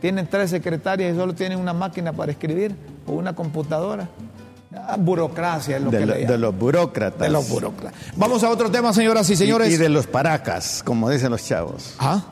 [0.00, 2.74] tienen tres secretarias y solo tienen una máquina para escribir
[3.06, 4.08] o una computadora.
[4.74, 7.20] Ah, burocracia es lo de, que lo- le de los burócratas.
[7.20, 7.98] De los burócratas.
[8.16, 9.70] Vamos a otro tema, señoras y señores.
[9.70, 11.94] Y, y de los paracas, como dicen los chavos.
[11.98, 12.22] ¿Ah?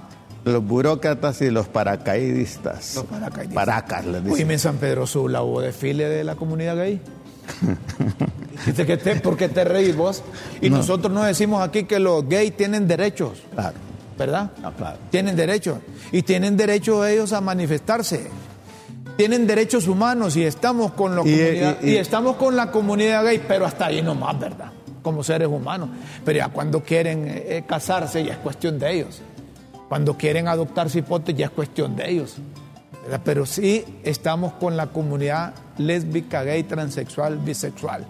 [0.44, 2.96] Los burócratas y los paracaidistas.
[2.96, 3.54] Los paracaidistas.
[3.54, 4.50] Paracas, les dicen.
[4.50, 7.00] En San Pedro Sula hubo desfile de la comunidad gay.
[8.66, 10.22] Dice que te, ¿Por qué te reís vos?
[10.60, 13.42] Y nosotros no decimos aquí que los gays tienen derechos.
[13.54, 13.76] Claro.
[14.16, 14.50] ¿verdad?
[14.62, 14.98] Ah, claro.
[15.10, 15.80] Tienen derecho.
[16.12, 18.28] Y tienen derecho ellos a manifestarse.
[19.16, 22.70] Tienen derechos humanos y estamos con, los Y, comunidad- y- y- y estamos con la
[22.70, 24.70] comunidad gay, pero hasta ahí nomás, ¿verdad?
[25.02, 25.88] Como seres humanos.
[26.24, 29.20] Pero ya cuando quieren eh, eh, casarse ya es cuestión de ellos.
[29.88, 32.36] Cuando quieren adoptar cipotes ya es cuestión de ellos.
[33.02, 33.20] ¿verdad?
[33.24, 38.06] Pero sí estamos con la comunidad lésbica, gay, transexual, bisexual.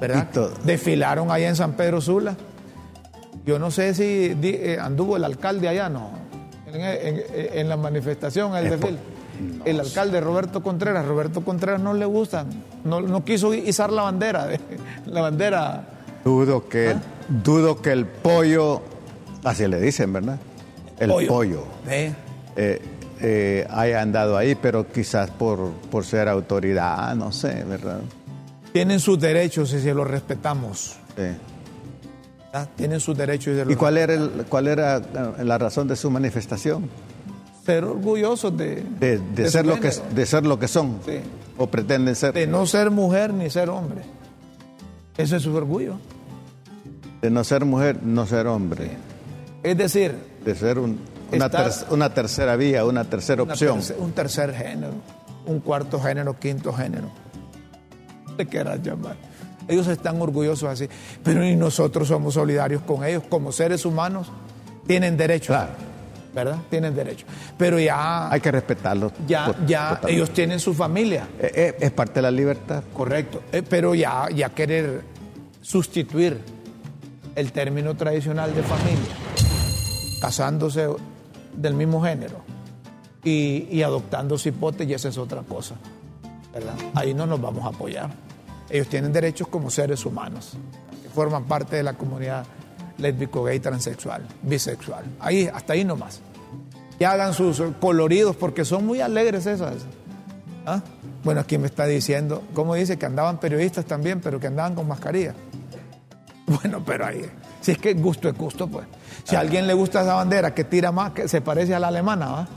[0.00, 0.28] ¿Verdad?
[0.64, 2.34] Desfilaron allá en San Pedro Sula.
[3.44, 6.10] Yo no sé si di- eh, anduvo el alcalde allá, no.
[6.66, 7.22] En, en-
[7.58, 8.98] en la manifestación, el Es desfile.
[9.64, 11.04] El alcalde Roberto Contreras.
[11.06, 12.44] Roberto Contreras no le gusta.
[12.84, 14.46] No, no quiso izar la bandera.
[14.46, 14.60] de-
[15.06, 15.84] la bandera.
[16.24, 17.00] Dudo que, ¿Ah?
[17.28, 18.82] dudo que el pollo,
[19.44, 20.38] así le dicen, ¿verdad?
[20.98, 22.12] El pollo, ¿eh?
[22.56, 22.82] eh,
[23.20, 28.00] eh, haya andado ahí, pero quizás por, por ser autoridad, no sé, ¿verdad?
[28.72, 30.96] Tienen sus derechos y se los respetamos.
[31.16, 31.22] Sí.
[32.52, 32.68] ¿verdad?
[32.76, 35.88] Tienen sus derechos y se los ¿Y cuál era, el- cuál era eh, la razón
[35.88, 36.88] de su manifestación?
[37.64, 41.18] Ser orgullosos de, De, de de ser, lo que, de ser lo que son, Sí.
[41.58, 44.02] o pretenden ser, de no ser mujer ni ser hombre.
[45.16, 45.94] Ese es su orgullo.
[47.22, 48.92] de no ser mujer, no ser hombre,
[49.62, 51.00] Es decir, de ser un-
[51.32, 53.78] una, Estar- ter- una tercera vía, una tercera una opción.
[53.78, 54.92] terce- un tercer género,
[55.46, 57.10] un cuarto género, quinto género.
[58.36, 59.16] Te quieras llamar.
[59.68, 60.88] Ellos están orgullosos así.
[61.22, 63.22] Pero y nosotros somos solidarios con ellos.
[63.28, 64.28] Como seres humanos,
[64.86, 65.48] tienen derecho.
[65.52, 65.72] Claro.
[66.34, 66.58] ¿Verdad?
[66.70, 67.26] Tienen derecho.
[67.58, 69.12] Pero ya, Hay que respetarlo.
[69.26, 71.26] ya, ya ellos tienen su familia.
[71.40, 72.82] Eh, eh, es parte de la libertad.
[72.94, 73.42] Correcto.
[73.52, 75.02] Eh, pero ya, ya querer
[75.60, 76.40] sustituir
[77.34, 79.10] el término tradicional de familia,
[80.20, 80.88] casándose
[81.54, 82.36] del mismo género
[83.24, 85.74] y, y adoptando cipotes, y esa es otra cosa.
[86.94, 88.10] Ahí no nos vamos a apoyar.
[88.68, 90.52] Ellos tienen derechos como seres humanos,
[91.02, 92.44] que forman parte de la comunidad
[92.98, 95.04] lésbico, gay, transexual, bisexual.
[95.18, 96.20] Ahí, hasta ahí nomás.
[96.98, 99.74] Que hagan sus coloridos, porque son muy alegres esas.
[100.66, 100.82] ¿Ah?
[101.24, 102.98] Bueno, aquí me está diciendo, ¿cómo dice?
[102.98, 105.34] Que andaban periodistas también, pero que andaban con mascarilla.
[106.46, 107.22] Bueno, pero ahí,
[107.60, 108.86] si es que gusto es gusto, pues.
[109.24, 111.88] Si a alguien le gusta esa bandera que tira más, que se parece a la
[111.88, 112.48] alemana, ¿va?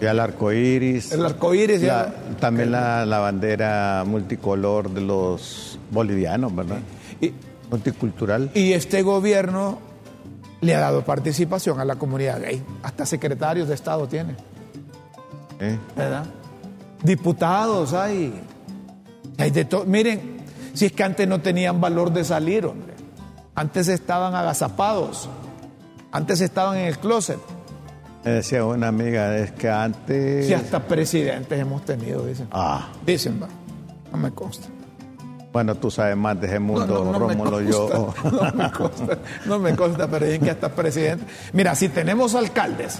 [0.00, 1.12] Y al arco iris.
[1.12, 6.78] El arco iris, La- también la, la bandera multicolor de los bolivianos, ¿verdad?
[7.20, 7.32] Y,
[7.70, 8.50] Multicultural.
[8.54, 9.78] y este gobierno
[10.60, 12.62] le ha dado participación a la comunidad gay.
[12.82, 14.34] Hasta secretarios de Estado tiene,
[15.60, 15.78] ¿eh?
[15.96, 16.24] ¿verdad?
[17.02, 18.34] Diputados hay.
[19.38, 19.84] Hay de todo.
[19.86, 20.38] Miren,
[20.74, 22.92] si es que antes no tenían valor de salir, hombre.
[23.54, 25.28] Antes estaban agazapados.
[26.12, 27.38] Antes estaban en el closet.
[28.24, 30.46] Me decía una amiga, es que antes...
[30.46, 32.48] Si hasta presidentes hemos tenido, dicen.
[32.52, 33.48] Ah, Dicen, va.
[34.12, 34.66] No me consta.
[35.52, 38.14] bueno, tú sabes más de ese mundo, me Rómulo, consta, yo...
[38.30, 41.24] No me consta, no me consta, pero dicen que hasta presidente.
[41.54, 42.98] Mira, si tenemos alcaldes,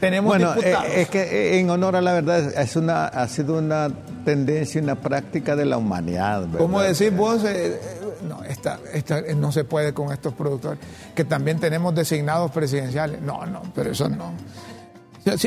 [0.00, 0.88] tenemos Bueno, eh, diputados.
[0.94, 3.88] es que eh, en honor a la verdad es una, ha sido una
[4.24, 6.40] tendencia, una práctica de la humanidad.
[6.42, 6.58] ¿verdad?
[6.58, 10.78] Como decís vos, eh, eh, no, esta, esta, eh, no se puede con estos productores,
[11.14, 13.20] que también tenemos designados presidenciales.
[13.20, 14.32] No, no, pero eso no.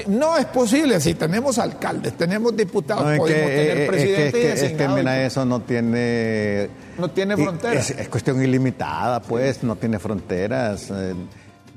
[0.07, 3.79] No es posible, si tenemos alcaldes, tenemos diputados, No, que, podemos eh, tener eh, es
[3.79, 4.97] que- presidente es que- y es que, designado.
[4.97, 6.69] mira, eso no tiene...
[6.97, 7.91] No tiene fronteras.
[7.91, 11.13] Es, es cuestión ilimitada, pues, no tiene fronteras, eh,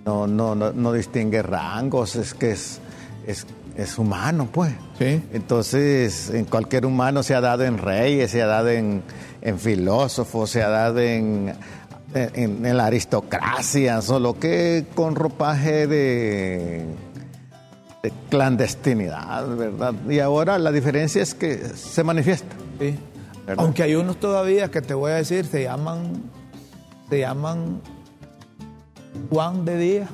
[0.06, 2.78] no, no, no, no distingue rangos, es que es,
[3.26, 4.72] es, es humano, pues.
[4.98, 5.22] Sí.
[5.33, 9.02] Entonces, en cualquier humano se ha dado en reyes, se ha dado en,
[9.40, 11.54] en filósofos, se ha dado en,
[12.14, 16.85] en, en la aristocracia, solo que con ropaje de,
[18.02, 19.94] de clandestinidad, ¿verdad?
[20.09, 22.54] Y ahora la diferencia es que se manifiesta.
[22.78, 22.98] Sí.
[23.46, 23.64] ¿Verdad?
[23.64, 26.22] Aunque hay unos todavía que te voy a decir, se llaman,
[27.09, 27.80] se llaman
[29.30, 30.09] Juan de día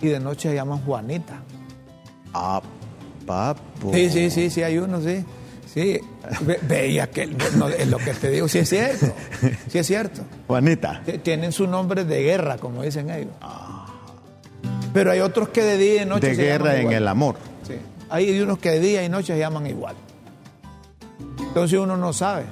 [0.00, 1.42] y de noche se llaman Juanita.
[2.34, 2.60] Ah,
[3.26, 3.92] papo.
[3.92, 5.24] Sí, sí, sí, sí, hay unos, sí.
[5.72, 6.00] Sí,
[6.42, 9.12] Ve- veía que no, es lo que te digo, sí es cierto,
[9.68, 10.22] sí es cierto.
[10.46, 11.02] Juanita.
[11.22, 13.32] Tienen su nombre de guerra, como dicen ellos.
[14.94, 16.94] Pero hay otros que de día y noche De se llaman guerra en igual.
[16.94, 17.36] el amor.
[17.66, 17.74] Sí.
[18.08, 19.94] Hay unos que de día y noche se llaman igual.
[21.40, 22.44] Entonces uno no sabe.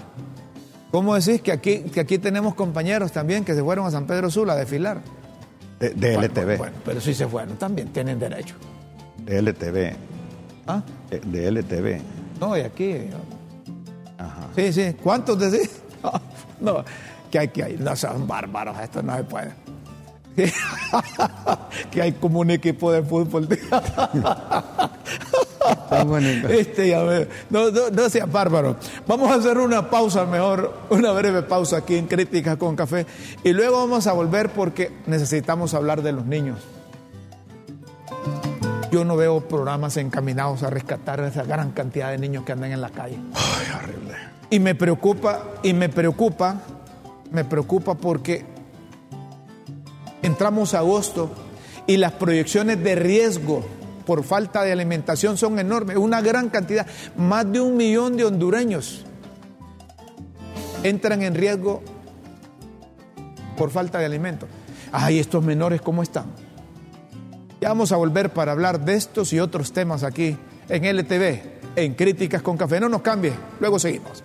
[0.90, 4.30] ¿Cómo decís que aquí, que aquí tenemos compañeros también que se fueron a San Pedro
[4.30, 5.00] Sula a desfilar?
[5.80, 6.58] De, de Bueno, LTV.
[6.58, 8.54] Bueno, pero si se fueron, también tienen derecho.
[9.18, 9.96] De LTV.
[10.66, 10.82] ¿Ah?
[11.10, 12.00] De, de LTV.
[12.40, 12.96] No, y aquí.
[14.18, 14.48] Ajá.
[14.54, 14.94] Sí, sí.
[15.02, 15.80] ¿Cuántos decís?
[16.60, 16.84] No,
[17.30, 17.76] que hay que hay.
[17.78, 19.52] No son bárbaros, esto no se puede.
[21.90, 23.48] que hay como un equipo de fútbol.
[26.50, 26.94] este,
[27.50, 28.76] no, no, no sea bárbaro.
[29.06, 33.06] Vamos a hacer una pausa mejor, una breve pausa aquí en Críticas con Café.
[33.44, 36.58] Y luego vamos a volver porque necesitamos hablar de los niños.
[38.94, 42.70] Yo no veo programas encaminados a rescatar a esa gran cantidad de niños que andan
[42.70, 43.18] en la calle.
[43.34, 44.14] Ay, horrible.
[44.50, 46.60] Y me preocupa, y me preocupa,
[47.32, 48.44] me preocupa porque
[50.22, 51.28] entramos a agosto
[51.88, 53.64] y las proyecciones de riesgo
[54.06, 55.96] por falta de alimentación son enormes.
[55.96, 59.04] Una gran cantidad, más de un millón de hondureños
[60.84, 61.82] entran en riesgo
[63.58, 64.46] por falta de alimento.
[64.92, 66.43] Ay, estos menores, ¿cómo están?
[67.64, 70.36] Vamos a volver para hablar de estos y otros temas aquí
[70.68, 71.40] en LTV,
[71.76, 72.78] en Críticas con Café.
[72.78, 74.22] No nos cambie, luego seguimos.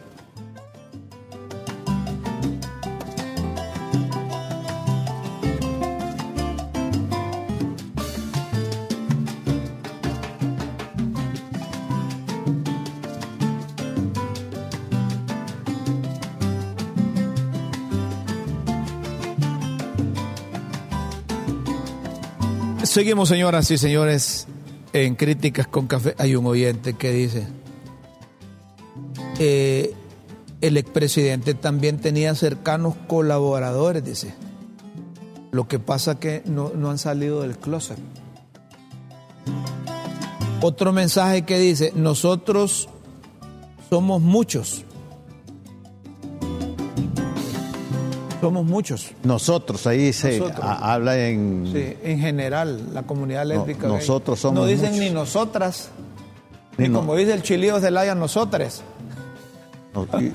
[23.00, 24.46] Seguimos, señoras y señores,
[24.92, 26.16] en Críticas con Café.
[26.18, 27.48] Hay un oyente que dice,
[29.40, 29.94] eh,
[30.60, 34.34] el expresidente también tenía cercanos colaboradores, dice.
[35.52, 37.98] Lo que pasa que no, no han salido del closet.
[40.62, 42.90] Otro mensaje que dice, nosotros
[43.90, 44.84] somos muchos
[48.42, 49.12] Somos muchos.
[49.24, 51.70] Nosotros, ahí se habla en...
[51.74, 53.88] Sí, en general, la comunidad lésbica.
[53.88, 55.90] nosotros somos No dicen ni nosotras,
[56.78, 58.82] ni, como dice el chilío de Laya, nosotras.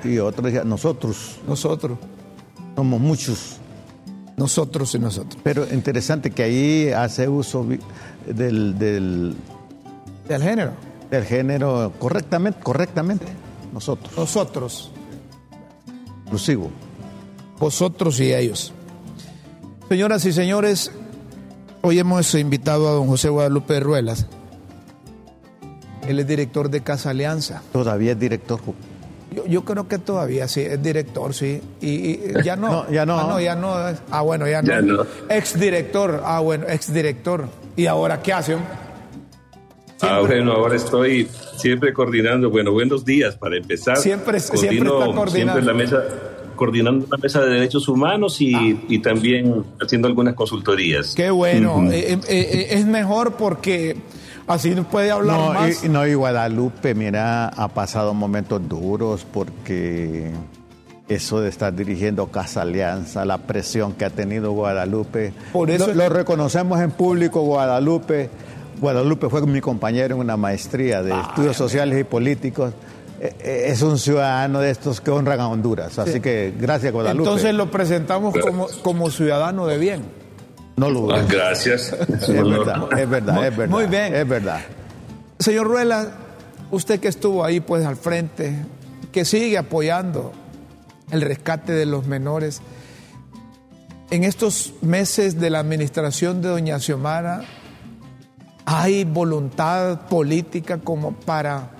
[0.04, 1.36] y, otros nosotros.
[1.48, 1.98] Nosotros.
[2.76, 3.56] Somos muchos.
[4.36, 5.40] Nosotros y nosotros.
[5.42, 7.64] Pero interesante que ahí hace uso
[8.26, 8.78] del...
[8.78, 9.34] Del,
[10.28, 10.72] del género.
[11.10, 13.26] Del género, correctamente, correctamente.
[13.72, 14.12] Nosotros.
[14.16, 14.90] Nosotros.
[16.24, 16.70] Inclusivo
[17.58, 18.72] vosotros y ellos.
[19.88, 20.90] Señoras y señores,
[21.82, 24.26] hoy hemos invitado a don José Guadalupe Ruelas.
[26.08, 27.62] Él es director de Casa Alianza.
[27.72, 28.60] Todavía es director.
[29.48, 31.60] Yo, creo que todavía sí, es director, sí.
[31.80, 32.88] Y, ya no.
[32.90, 33.18] ya no.
[33.18, 33.74] Ah, no, ya no.
[34.10, 35.04] Ah, bueno, ya no.
[35.28, 36.22] Ex director.
[36.24, 37.48] Ah, bueno, ex director.
[37.76, 38.56] ¿Y ahora qué hace?
[40.00, 42.50] Ah, bueno, ahora estoy siempre coordinando.
[42.50, 43.96] Bueno, buenos días para empezar.
[43.96, 45.30] Siempre, siempre está coordinando.
[45.30, 46.04] Siempre en la mesa
[46.54, 49.02] coordinando una mesa de derechos humanos y, ah.
[49.02, 51.14] también haciendo algunas consultorías.
[51.14, 53.96] Qué bueno, eh, eh, eh, es mejor porque
[54.46, 55.84] así nos puede hablar no, más.
[55.84, 60.30] Y, no, y Guadalupe, mira, ha pasado momentos duros porque
[61.08, 65.32] eso de estar dirigiendo Casa Alianza, la presión que ha tenido Guadalupe.
[65.52, 68.30] Por eso lo, lo reconocemos en público, Guadalupe.
[68.80, 72.93] Guadalupe fue mi compañero en una maestría de ah, estudios sociales y políticicos eh, eh,
[73.40, 75.98] es un ciudadano de estos que honran a Honduras.
[75.98, 77.28] Así que gracias, Guadalupe.
[77.28, 80.02] Entonces lo presentamos como, como ciudadano de bien.
[80.76, 81.92] No lo ah, Gracias.
[81.92, 83.68] Es verdad, es verdad, es verdad.
[83.68, 84.14] Muy bien.
[84.14, 84.60] Es verdad.
[85.38, 86.08] Señor Ruela,
[86.70, 88.54] usted que estuvo ahí pues al frente,
[89.12, 90.32] que sigue apoyando
[91.10, 92.60] el rescate de los menores,
[94.10, 97.42] en estos meses de la administración de doña Xiomara,
[98.64, 101.70] ¿hay voluntad política como para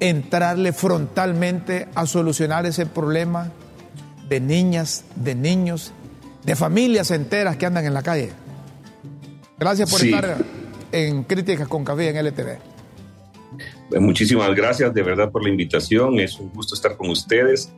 [0.00, 3.52] entrarle frontalmente a solucionar ese problema
[4.28, 5.92] de niñas, de niños,
[6.44, 8.32] de familias enteras que andan en la calle.
[9.58, 10.36] Gracias por estar
[10.92, 12.58] en Críticas con Café en LTV.
[13.88, 17.72] Pues muchísimas gracias de verdad por la invitación, es un gusto estar con ustedes.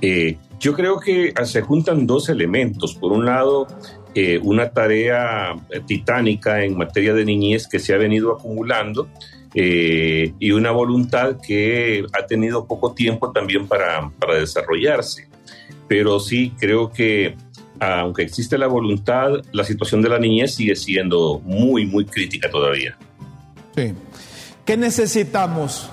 [0.00, 2.94] Eh, yo creo que se juntan dos elementos.
[2.94, 3.66] Por un lado,
[4.14, 5.54] eh, una tarea
[5.86, 9.08] titánica en materia de niñez que se ha venido acumulando
[9.54, 15.28] eh, y una voluntad que ha tenido poco tiempo también para, para desarrollarse.
[15.88, 17.36] Pero sí creo que
[17.78, 22.96] aunque existe la voluntad, la situación de la niñez sigue siendo muy, muy crítica todavía.
[23.74, 23.92] Sí.
[24.64, 25.90] ¿Qué necesitamos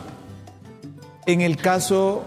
[1.25, 2.23] en el caso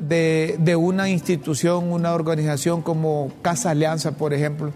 [0.00, 4.72] de, de, una institución, una organización como Casa Alianza, por ejemplo,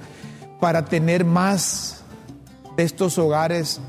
[0.60, 2.04] para tener más
[2.76, 3.80] de estos hogares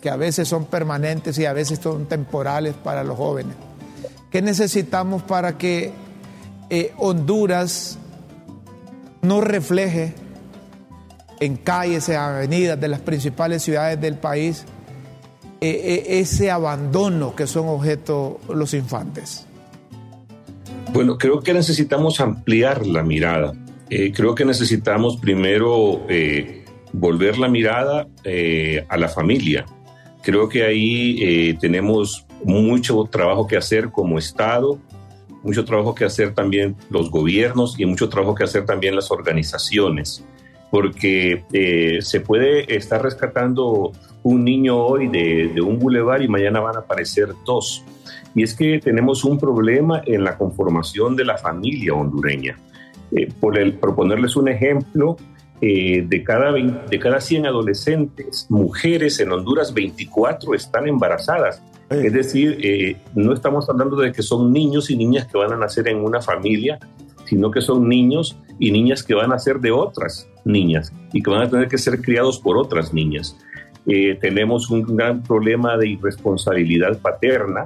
[0.00, 3.54] que a veces son permanentes y a veces son temporales para los jóvenes.
[4.30, 5.92] ¿Qué necesitamos para que
[6.68, 7.98] eh, Honduras
[9.22, 10.14] no refleje
[11.40, 14.64] en calles, y avenidas de las principales ciudades del país
[15.60, 19.46] eh, eh, ese abandono que son objeto los infantes?
[20.92, 23.52] Bueno, creo que necesitamos ampliar la mirada.
[23.88, 26.02] creo que necesitamos primero
[26.92, 28.08] volver la mirada
[28.88, 29.66] a la familia,
[30.22, 34.78] Creo que ahí eh, tenemos mucho trabajo que hacer como Estado,
[35.42, 40.24] mucho trabajo que hacer también los gobiernos y mucho trabajo que hacer también las organizaciones,
[40.70, 43.92] porque eh, se puede estar rescatando
[44.22, 47.84] un niño hoy de, de un bulevar y mañana van a aparecer dos.
[48.34, 52.58] Y es que tenemos un problema en la conformación de la familia hondureña.
[53.10, 55.16] Eh, por el, proponerles un ejemplo,
[55.60, 61.62] eh, de, cada de cada 100 adolescentes, mujeres en Honduras, 24 están embarazadas.
[61.90, 65.56] Es decir, eh, no estamos hablando de que son niños y niñas que van a
[65.56, 66.78] nacer en una familia,
[67.24, 71.30] sino que son niños y niñas que van a ser de otras niñas y que
[71.30, 73.36] van a tener que ser criados por otras niñas.
[74.20, 77.64] tenemos un gran problema de irresponsabilidad paterna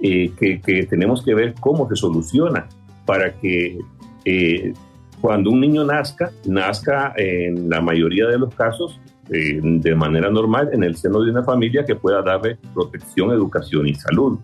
[0.00, 2.66] que, que, tenemos que ver cómo se soluciona
[3.06, 3.78] para que
[4.24, 4.72] eh,
[5.20, 9.00] cuando un niño nazca, nazca en la mayoría de los casos
[9.32, 13.86] eh, de manera normal en el seno de una familia que pueda darle protección, educación
[13.86, 14.38] y salud.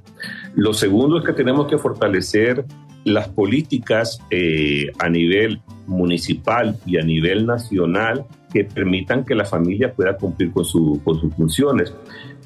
[0.54, 2.64] Lo segundo es que tenemos que fortalecer
[3.04, 9.92] las políticas eh, a nivel municipal y a nivel nacional que permitan que la familia
[9.92, 11.94] pueda cumplir con, su, con sus funciones.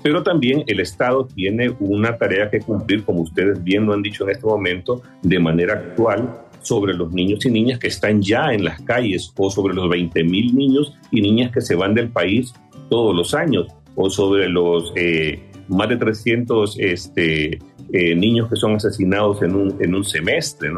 [0.03, 4.24] Pero también el Estado tiene una tarea que cumplir, como ustedes bien lo han dicho
[4.24, 8.65] en este momento, de manera actual sobre los niños y niñas que están ya en
[8.65, 12.53] las calles o sobre los 20 mil niños y niñas que se van del país
[12.89, 17.59] todos los años o sobre los eh, más de 300 este,
[17.93, 20.71] eh, niños que son asesinados en un, en un semestre.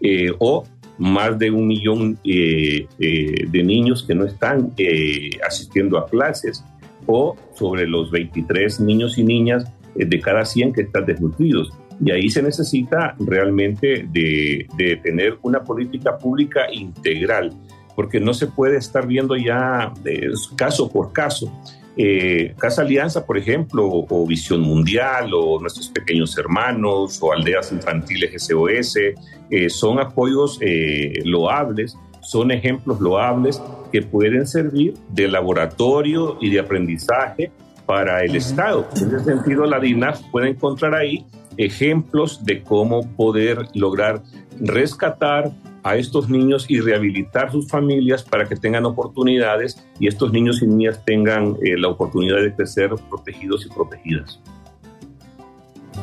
[0.00, 0.64] Eh, o
[0.98, 2.86] más de un millón de
[3.52, 4.72] niños que no están
[5.44, 6.62] asistiendo a clases
[7.06, 9.64] o sobre los 23 niños y niñas
[9.94, 11.72] de cada 100 que están desnutridos.
[12.00, 14.66] Y ahí se necesita realmente de,
[15.02, 17.52] tener una política pública integral,
[17.94, 19.92] porque no se puede estar viendo ya
[20.56, 21.52] caso por caso.
[21.96, 28.42] Eh, Casa Alianza, por ejemplo, o Visión Mundial, o Nuestros Pequeños Hermanos, o Aldeas Infantiles
[28.42, 28.96] SOS,
[29.50, 36.60] eh, son apoyos eh, loables, son ejemplos loables que pueden servir de laboratorio y de
[36.60, 37.52] aprendizaje
[37.84, 38.88] para el Estado.
[38.96, 41.26] En ese sentido, la DINAF puede encontrar ahí
[41.56, 44.22] ejemplos de cómo poder lograr
[44.60, 50.62] rescatar a estos niños y rehabilitar sus familias para que tengan oportunidades y estos niños
[50.62, 54.38] y niñas tengan eh, la oportunidad de crecer protegidos y protegidas.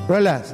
[0.07, 0.53] Ruelas,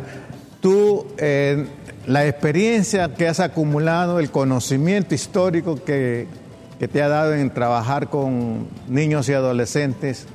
[0.62, 1.66] tú, eh,
[2.06, 6.28] la experiencia que has acumulado, el conocimiento histórico que,
[6.78, 10.28] que te ha dado en trabajar con niños y adolescentes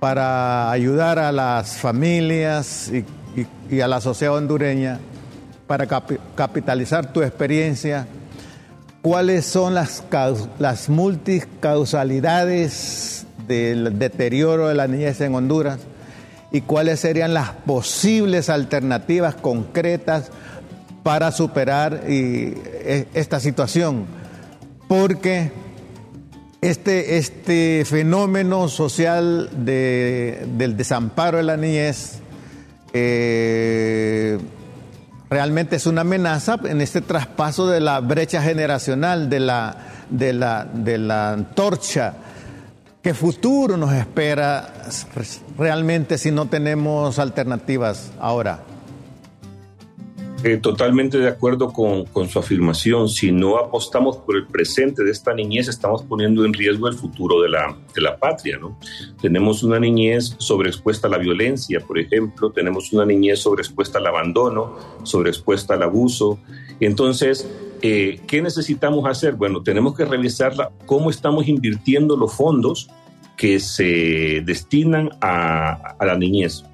[0.00, 3.04] para ayudar a las familias y
[3.70, 5.00] y, a la sociedad hondureña
[5.66, 8.06] para capitalizar tu experiencia,
[9.00, 10.04] cuáles son las,
[10.58, 15.80] las multicausalidades del deterioro de la niñez en Honduras
[16.52, 20.30] y cuáles serían las posibles alternativas concretas
[21.02, 24.04] para superar e, esta situación.
[24.86, 25.50] Porque
[26.60, 32.21] este, este fenómeno social del desamparo de la niñez
[32.92, 34.38] eh,
[35.30, 39.76] realmente es una amenaza en este traspaso de la brecha generacional, de la,
[40.10, 42.14] de la, de la antorcha.
[43.02, 44.72] ¿Qué futuro nos espera
[45.58, 48.60] realmente si no tenemos alternativas ahora?
[50.44, 53.08] Eh, totalmente de acuerdo con, con, su afirmación.
[53.08, 57.40] Si no apostamos por el presente de esta niñez, estamos poniendo en riesgo el futuro
[57.42, 58.58] de la, de la patria.
[58.58, 58.76] ¿no?
[59.20, 64.76] Tenemos una niñez sobreexpuesta a la violencia, por ejemplo, tenemos una niñez sobreexpuesta al abandono,
[65.04, 66.40] sobreexpuesta al abuso.
[66.80, 67.48] Entonces,
[67.80, 69.34] eh, ¿qué necesitamos hacer?
[69.34, 72.88] Bueno, tenemos que revisar cómo estamos invirtiendo los fondos
[73.36, 76.64] que se destinan a, a la niñez.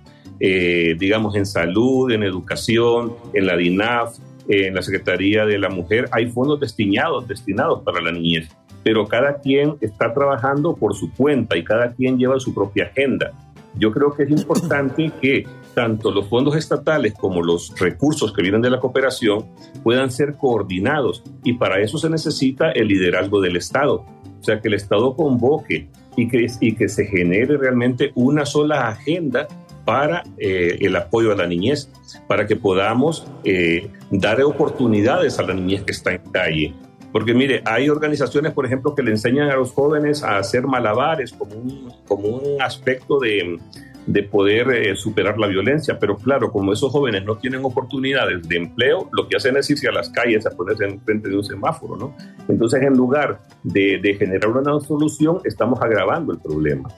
[0.40, 4.18] Eh, digamos, en salud, en educación, en la DINAF,
[4.48, 8.48] en la Secretaría de la Mujer, hay fondos destinados, destinados para la niñez,
[8.82, 13.32] pero cada quien está trabajando por su cuenta y cada quien lleva su propia agenda.
[13.74, 18.62] Yo creo que es importante que tanto los fondos estatales como los recursos que vienen
[18.62, 19.44] de la cooperación
[19.84, 24.04] puedan ser coordinados y para eso se necesita el liderazgo del Estado.
[24.40, 28.88] O sea, que el Estado convoque y que, y que se genere realmente una sola
[28.88, 29.46] agenda
[29.88, 31.90] para eh, el apoyo a la niñez,
[32.26, 36.74] para que podamos eh, dar oportunidades a la niñez que está en calle.
[37.10, 41.32] Porque mire, hay organizaciones, por ejemplo, que le enseñan a los jóvenes a hacer malabares
[41.32, 43.58] como un, como un aspecto de,
[44.06, 45.98] de poder eh, superar la violencia.
[45.98, 49.88] Pero claro, como esos jóvenes no tienen oportunidades de empleo, lo que hacen es irse
[49.88, 52.14] a las calles a ponerse en frente de un semáforo, ¿no?
[52.46, 56.90] Entonces, en lugar de, de generar una solución, estamos agravando el problema.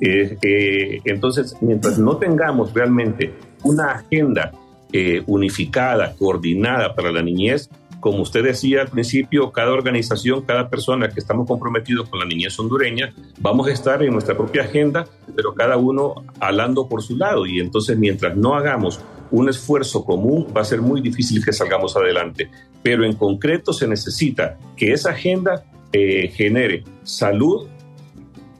[0.00, 3.32] Eh, entonces, mientras no tengamos realmente
[3.64, 4.52] una agenda
[4.92, 7.68] eh, unificada, coordinada para la niñez,
[8.00, 12.58] como usted decía al principio, cada organización, cada persona que estamos comprometidos con la niñez
[12.58, 17.44] hondureña, vamos a estar en nuestra propia agenda, pero cada uno hablando por su lado.
[17.44, 21.96] Y entonces, mientras no hagamos un esfuerzo común, va a ser muy difícil que salgamos
[21.96, 22.50] adelante.
[22.82, 27.66] Pero en concreto se necesita que esa agenda eh, genere salud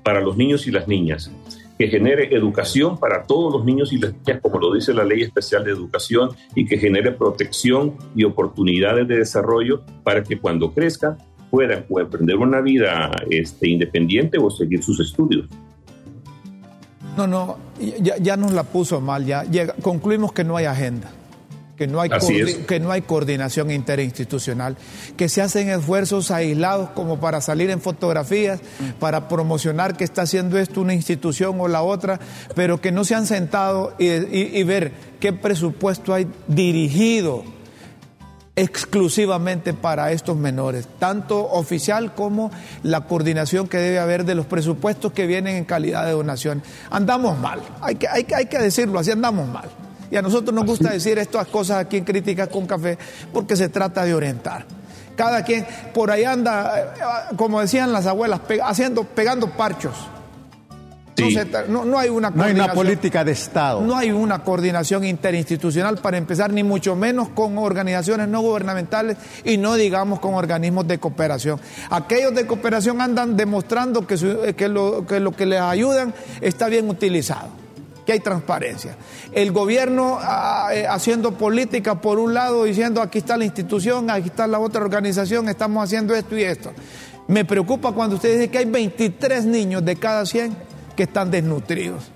[0.08, 1.30] para los niños y las niñas,
[1.78, 5.20] que genere educación para todos los niños y las niñas, como lo dice la Ley
[5.20, 11.18] Especial de Educación, y que genere protección y oportunidades de desarrollo para que cuando crezcan
[11.50, 15.46] puedan emprender una vida este, independiente o seguir sus estudios.
[17.14, 17.58] No, no,
[18.00, 19.44] ya, ya nos la puso mal, ya
[19.82, 21.10] concluimos que no hay agenda
[21.78, 22.10] que no, hay
[22.66, 24.76] que no hay coordinación interinstitucional,
[25.16, 28.60] que se hacen esfuerzos aislados como para salir en fotografías,
[28.98, 32.18] para promocionar que está haciendo esto una institución o la otra,
[32.56, 37.44] pero que no se han sentado y, ver qué presupuesto hay dirigido
[38.56, 42.50] exclusivamente para estos menores, tanto oficial como
[42.82, 46.60] la coordinación que debe haber de los presupuestos que vienen en calidad de donación.
[46.90, 49.70] Andamos mal, hay que, hay, hay que decirlo así, andamos mal.
[50.10, 52.98] Y a nosotros nos gusta decir estas cosas aquí en Críticas con Café
[53.32, 54.64] porque se trata de orientar.
[55.16, 59.94] Cada quien por ahí anda, eh, como decían las abuelas, haciendo, pegando parchos.
[61.68, 63.80] No, hay una no hay una política de Estado.
[63.80, 69.56] No hay una coordinación interinstitucional para empezar, ni mucho menos con organizaciones no gubernamentales y
[69.56, 71.60] no digamos con organismos de cooperación.
[71.90, 76.88] Aquellos de cooperación andan demostrando que, que, lo, que lo que les ayudan está bien
[76.88, 77.67] utilizado
[78.08, 78.96] que hay transparencia.
[79.32, 84.28] El gobierno ah, eh, haciendo política por un lado, diciendo aquí está la institución, aquí
[84.28, 86.72] está la otra organización, estamos haciendo esto y esto.
[87.26, 90.56] Me preocupa cuando usted dice que hay 23 niños de cada 100
[90.96, 92.10] que están desnutridos.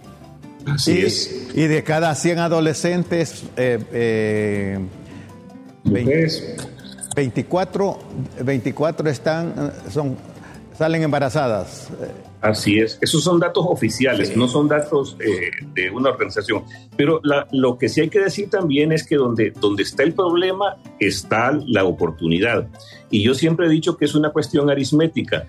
[0.67, 1.51] Así es.
[1.53, 4.79] Y de cada 100 adolescentes, eh,
[7.15, 7.99] 24,
[8.39, 10.17] eh, 24 están, eh, son,
[10.79, 11.89] salen embarazadas.
[12.43, 16.65] Así es, esos son datos oficiales, no son datos eh, de una organización.
[16.97, 17.21] Pero
[17.53, 21.53] lo que sí hay que decir también es que donde, donde está el problema está
[21.67, 22.69] la oportunidad.
[23.11, 25.47] Y yo siempre he dicho que es una cuestión aritmética,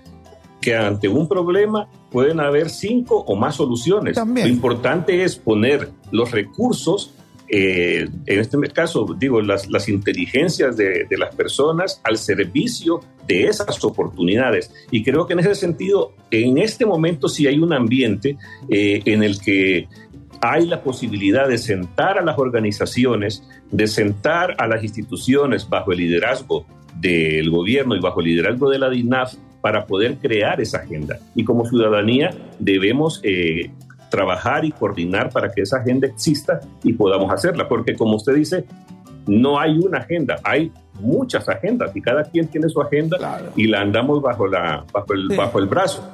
[0.62, 4.16] que ante un problema pueden haber cinco o más soluciones.
[4.16, 7.16] Lo importante es poner los recursos
[7.56, 13.84] eh, en este caso, digo, las, inteligencias de, de, las personas al servicio de esas
[13.84, 14.74] oportunidades.
[14.90, 18.38] Y creo que en ese sentido, en este momento sí hay un ambiente
[18.70, 19.88] eh, en el que
[20.42, 26.00] hay la posibilidad de sentar a las organizaciones, de sentar a las instituciones bajo el
[26.00, 26.66] liderazgo
[27.00, 31.20] del gobierno y bajo el liderazgo de la DINAF para poder crear esa agenda.
[31.36, 33.70] Y como ciudadanía debemos eh,
[34.14, 38.64] trabajar y coordinar para que esa agenda exista y podamos hacerla, porque como usted dice,
[39.26, 43.18] no hay una agenda, hay muchas agendas y cada quien tiene su agenda
[43.56, 46.08] y la andamos bajo, la, bajo, el, bajo el brazo.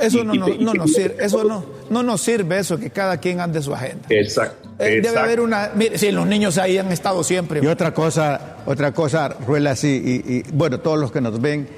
[0.00, 3.62] Eso, no, no, nos sirve, eso no, no nos sirve eso, que cada quien ande
[3.62, 4.06] su agenda.
[4.08, 4.68] Exacto.
[4.80, 5.70] Eh, debe haber una.
[5.74, 7.60] Mire, si los niños ahí han estado siempre.
[7.62, 11.68] Y otra cosa, otra cosa, Ruela, así, y, y bueno, todos los que nos ven,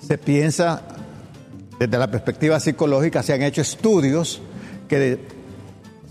[0.00, 0.82] se piensa,
[1.78, 4.40] desde la perspectiva psicológica, se han hecho estudios
[4.88, 5.18] que de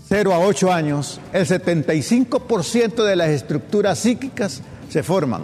[0.08, 5.42] 0 a 8 años, el 75% de las estructuras psíquicas se forman.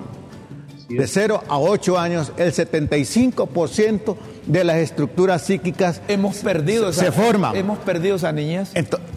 [0.89, 4.17] De 0 a 8 años, el 75%
[4.47, 7.57] de las estructuras psíquicas hemos perdido se, forman.
[7.57, 8.73] Hemos perdido esas niñas.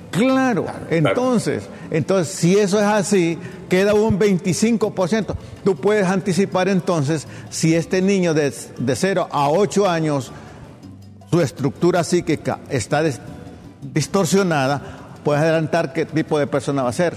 [0.10, 3.38] claro, entonces, entonces, si eso es así,
[3.70, 5.36] queda un 25%.
[5.64, 10.32] Tú puedes anticipar entonces si este niño de, de 0 a 8 años,
[11.30, 13.04] su estructura psíquica está
[13.94, 14.82] distorsionada,
[15.24, 17.16] puedes adelantar qué tipo de persona va a ser.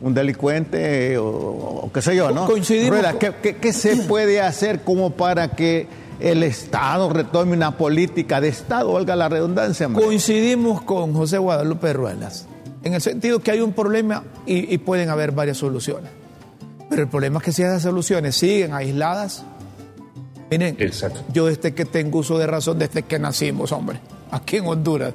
[0.00, 2.46] Un delincuente o, qué sé yo, ¿no?
[2.46, 3.00] Coincidimos.
[3.42, 5.88] ¿qué, se puede hacer como para que
[6.20, 9.88] el Estado retome una política de Estado, valga la redundancia?
[9.88, 12.46] Coincidimos con José Guadalupe Ruelas,
[12.84, 16.12] en el sentido que hay un problema y, y pueden haber varias soluciones.
[16.88, 19.44] Pero el problema es que si esas soluciones siguen aisladas,
[20.50, 21.22] miren, Exacto.
[21.32, 24.00] yo desde que tengo uso de razón, desde que nacimos, hombre,
[24.30, 25.12] aquí en Honduras,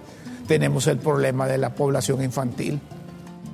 [0.48, 2.80] tenemos el problema de la población infantil.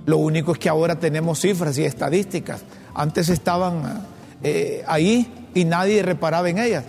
[0.05, 2.61] Lo único es que ahora tenemos cifras y estadísticas.
[2.95, 4.07] Antes estaban
[4.41, 6.83] eh, ahí y nadie reparaba en ellas.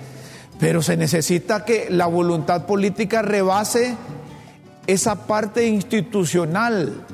[0.59, 3.96] Pero se necesita que la voluntad política rebase
[4.86, 7.05] esa parte institucional.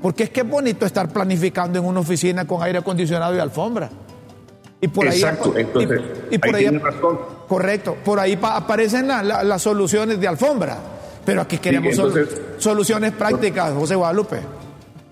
[0.00, 3.90] Porque es que es bonito estar planificando en una oficina con aire acondicionado y alfombra.
[4.80, 7.20] Y por Exacto, ahí, entonces, y, por ahí, razón.
[7.46, 10.78] Correcto, por ahí aparecen las soluciones de alfombra.
[11.24, 12.00] Pero aquí queremos
[12.58, 14.40] soluciones prácticas, José Guadalupe.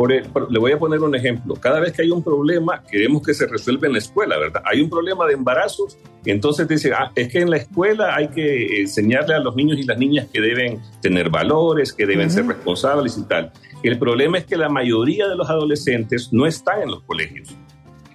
[0.08, 1.54] le voy a poner un ejemplo.
[1.54, 4.62] Cada vez que hay un problema, queremos que se resuelva en la escuela, ¿verdad?
[4.64, 8.80] Hay un problema de embarazos, entonces dice, ah, es que en la escuela hay que
[8.80, 13.16] enseñarle a los niños y las niñas que deben tener valores, que deben ser responsables
[13.16, 13.52] y tal.
[13.82, 17.54] El problema es que la mayoría de los adolescentes no están en los colegios.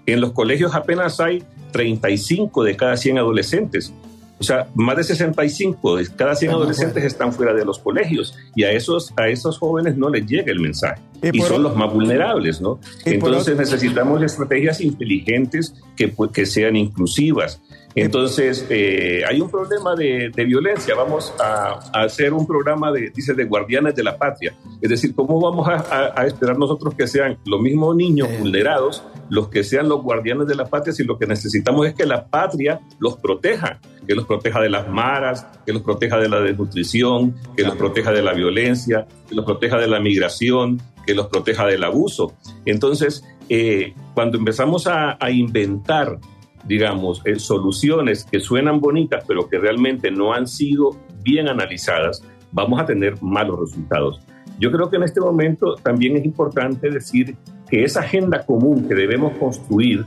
[0.06, 3.93] En los colegios apenas hay 35 de cada 100 adolescentes.
[4.38, 8.63] O sea, más de 65 de cada 100 adolescentes están fuera de los colegios y
[8.63, 12.61] a esos, a esos jóvenes no les llega el mensaje y, son los más vulnerables,
[12.61, 12.79] ¿no?
[13.05, 17.61] Entonces necesitamos estrategias inteligentes que, que sean inclusivas.
[17.96, 20.93] Entonces, eh, hay un problema de, violencia.
[20.96, 24.54] Vamos a, hacer un programa de, dice, de guardianes de la patria.
[24.82, 29.64] Es decir, ¿cómo vamos a, esperar nosotros que sean los mismos niños vulnerados los que
[29.64, 33.16] sean los guardianes de la patria si lo que necesitamos es que la patria los
[33.16, 33.80] proteja?
[34.06, 38.12] Que los proteja de las maras, que los proteja de la desnutrición, que los proteja
[38.12, 42.34] de la violencia, que los proteja de la migración, que los proteja del abuso.
[42.66, 46.20] Entonces, eh, cuando empezamos a inventar
[46.68, 52.80] digamos, eh, soluciones que suenan bonitas, pero que realmente no han sido bien analizadas, vamos
[52.80, 54.22] a tener malos resultados.
[54.59, 57.36] Yo creo que en este momento también es importante decir
[57.70, 60.05] que esa agenda común que debemos construir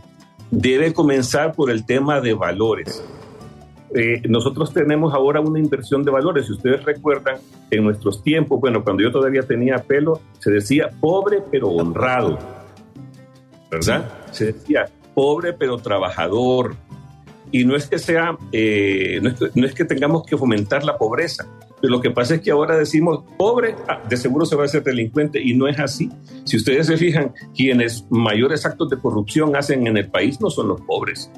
[0.51, 3.05] debe comenzar por el tema de valores.
[3.95, 6.47] Eh, nosotros tenemos ahora una inversión de valores.
[6.47, 7.37] Si ustedes recuerdan,
[7.71, 12.39] en nuestros tiempos, bueno, cuando yo todavía tenía pelo, se decía pobre pero honrado,
[13.71, 14.11] ¿verdad?
[14.31, 14.87] Se decía
[15.19, 16.77] pobre pero trabajador.
[17.51, 21.45] Y no es que sea, eh, no, es que, tengamos que fomentar la pobreza,
[21.81, 24.69] pero lo que pasa es que ahora decimos pobre, ah, de seguro se va a
[24.69, 26.09] ser delincuente y no es así.
[26.45, 30.69] Si ustedes se fijan, quienes mayores actos de corrupción hacen en el país no son
[30.69, 31.33] los pobres.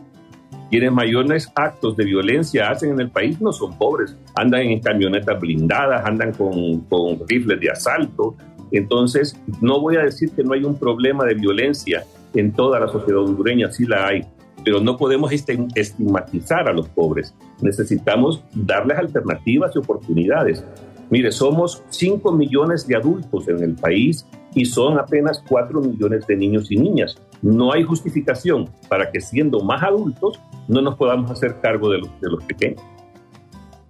[0.69, 4.15] Quienes mayores actos de violencia hacen en el país no son pobres.
[4.37, 8.37] Andan en camionetas blindadas, andan con, con rifles de asalto.
[8.73, 12.05] Entonces, no voy a decir que no hay un problema de violencia
[12.35, 14.27] en toda la sociedad hondureña, sí la hay,
[14.65, 17.35] pero no podemos estigmatizar a los pobres.
[17.61, 20.65] Necesitamos darles alternativas y oportunidades.
[21.11, 26.37] Mire, somos 5 millones de adultos en el país y son apenas 4 millones de
[26.37, 27.17] niños y niñas.
[27.43, 32.21] No hay justificación para que siendo más adultos no nos podamos hacer cargo de los,
[32.21, 32.81] de los pequeños.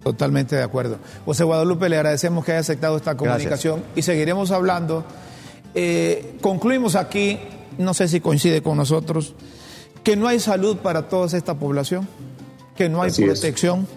[0.03, 0.97] Totalmente de acuerdo.
[1.25, 5.03] José Guadalupe, le agradecemos que haya aceptado esta comunicación y seguiremos hablando.
[5.75, 7.37] Eh, concluimos aquí
[7.77, 9.33] no sé si coincide con nosotros,
[10.03, 12.07] que no hay salud para toda esta población,
[12.75, 13.87] que no hay protección,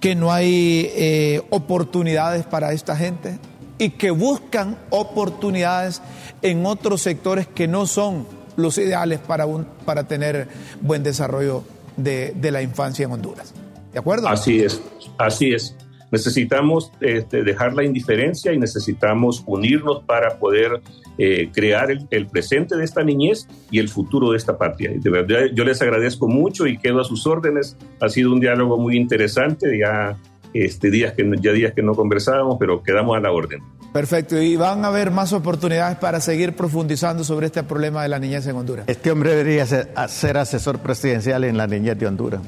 [0.00, 3.38] que no hay eh, oportunidades para esta gente
[3.78, 6.02] y que buscan oportunidades
[6.42, 10.48] en otros sectores que no son los ideales para, un, para tener
[10.80, 11.64] buen desarrollo
[11.96, 13.54] de, de la infancia en Honduras.
[13.92, 14.28] ¿De acuerdo?
[14.28, 14.80] Así es,
[15.18, 15.74] así es.
[16.12, 20.82] Necesitamos este, dejar la indiferencia y necesitamos unirnos para poder
[21.18, 24.92] eh, crear el, presente de esta niñez y el futuro de esta patria.
[24.94, 27.76] De verdad, yo les agradezco mucho y quedo a sus órdenes.
[28.00, 29.78] Ha sido un diálogo muy interesante.
[29.78, 30.16] Ya
[30.54, 33.60] este, días que, ya días que no conversábamos, pero quedamos a la orden.
[33.92, 38.18] Perfecto, y van a haber más oportunidades para seguir profundizando sobre este problema de la
[38.18, 38.86] niñez en Honduras.
[38.88, 42.40] Este hombre debería ser asesor presidencial en la niñez de Honduras.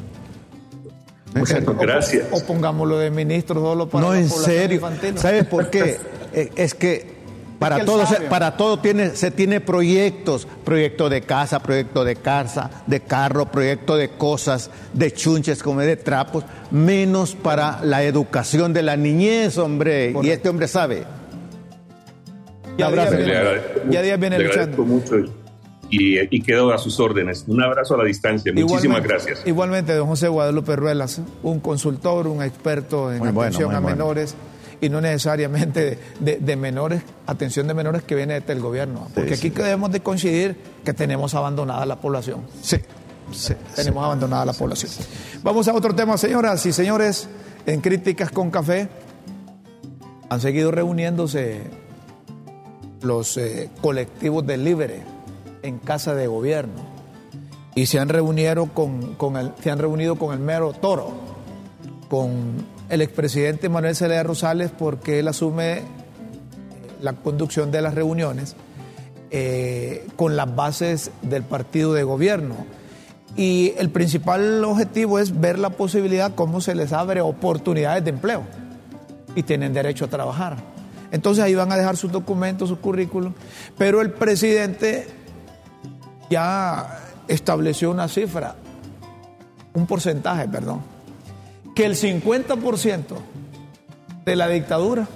[1.35, 2.27] Muchas gracias.
[2.31, 4.81] O, pongámoslo de ministro solo para No, en serio.
[5.17, 5.99] ¿Sabes por qué?
[6.37, 7.15] Eh, es que
[7.61, 12.71] para todo, se, para todo tiene, se tiene proyectos, proyecto de casa, proyecto de casa,
[12.89, 18.83] de carro, proyecto de cosas, de chunches, como de trapos, menos para la educación de
[18.83, 20.13] la niñez, hombre.
[20.25, 21.05] Y este hombre sabe.
[22.79, 24.85] Ya, día viene, luchando.
[24.85, 25.44] mucho
[25.99, 27.45] y, quedo a sus órdenes.
[27.47, 28.53] Un abrazo a la distancia.
[28.53, 29.43] Muchísimas gracias.
[29.47, 34.35] Igualmente, don José Guadalupe Ruelas, un consultor, un experto en atención a menores
[34.81, 39.09] y no necesariamente de, menores, atención de menores que viene desde el gobierno.
[39.15, 42.43] Porque aquí debemos de coincidir que tenemos abandonada la población.
[42.61, 42.77] Sí,
[43.33, 44.93] sí tenemos abandonada la población.
[45.43, 47.29] Vamos a otro tema, señoras y señores.
[47.67, 48.89] En Críticas con Café
[50.29, 51.63] han seguido reuniéndose
[53.01, 55.14] los eh, colectivos de Libre
[55.65, 56.95] en casa de gobierno
[57.75, 61.13] y se han reunido con, con el, se han reunido con el mero Toro,
[62.09, 65.83] con el expresidente Manuel Zelaya Rosales, porque él asume
[67.01, 68.55] la conducción de las reuniones
[69.31, 72.55] eh, con las bases del partido de gobierno.
[73.37, 78.43] Y el principal objetivo es ver la posibilidad, cómo se les abre oportunidades de empleo
[79.35, 80.57] y tienen derecho a trabajar.
[81.11, 83.33] Entonces ahí van a dejar sus documentos, sus currículum,
[83.77, 85.24] pero el presidente
[86.35, 88.55] ya estableció una cifra,
[89.75, 90.81] un porcentaje, perdón,
[91.75, 93.05] que el 50%
[94.25, 95.07] de la dictadura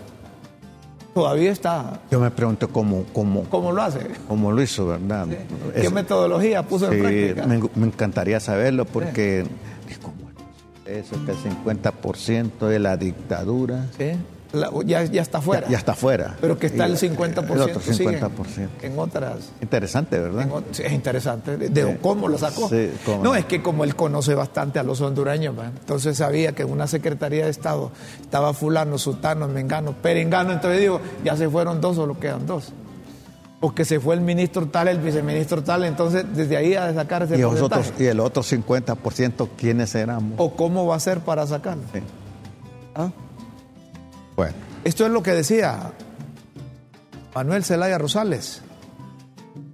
[1.14, 2.00] Todavía está.
[2.12, 4.06] Yo me pregunto cómo, cómo, ¿Cómo lo hace?
[4.28, 5.26] cómo lo hizo, ¿verdad?
[5.74, 7.46] ¿Qué Es- metodología puso en sí, práctica?
[7.46, 9.40] me, me encantaría saberlo porque
[9.88, 10.14] es como
[10.86, 14.12] eso, que el 50% de la dictadura Sí,
[14.53, 15.66] la- ya, ya está fuera.
[15.66, 16.36] ya, ya está fuera.
[16.40, 17.53] Pero que está Y el 50%.
[17.55, 18.68] El otro sigue en- 50%.
[18.82, 19.51] En, otras.
[19.61, 20.42] Interesante, ¿verdad?
[20.42, 21.57] en es interesante.
[21.57, 21.99] De, Sí.
[22.01, 22.68] cómo lo sacó.
[22.68, 23.22] Sí, cómo.
[23.24, 25.66] No, es que como él conoce bastante a los hondureños, ¿va?
[25.66, 27.90] entonces sabía que en una Secretaría de Estado
[28.20, 32.72] estaba fulano, sutano, mengano, perengano, entonces digo, ya se fueron dos, solo quedan dos.
[33.61, 37.36] Porque se fue el ministro tal, el viceministro tal, entonces desde ahí a sacar ese
[37.38, 40.34] y, otros- y el otro 50%, ¿quiénes éramos?
[40.38, 41.82] O cómo va a ser para sacarlo.
[41.92, 41.99] Sí.
[42.94, 43.11] ¿Ah?
[44.39, 45.91] Bueno, Esto es lo que decía
[47.34, 48.62] Manuel Zelaya Rosales,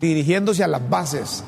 [0.00, 1.44] dirigiéndose a las bases,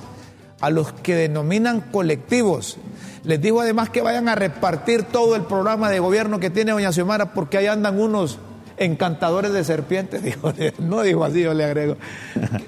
[0.60, 2.76] a los que denominan colectivos.
[3.24, 6.92] Les dijo además que vayan a repartir todo el programa de gobierno que tiene Doña
[6.92, 8.38] Xiomara porque ahí andan unos
[8.76, 10.20] encantadores de serpientes.
[10.78, 11.96] No dijo así, yo le agrego,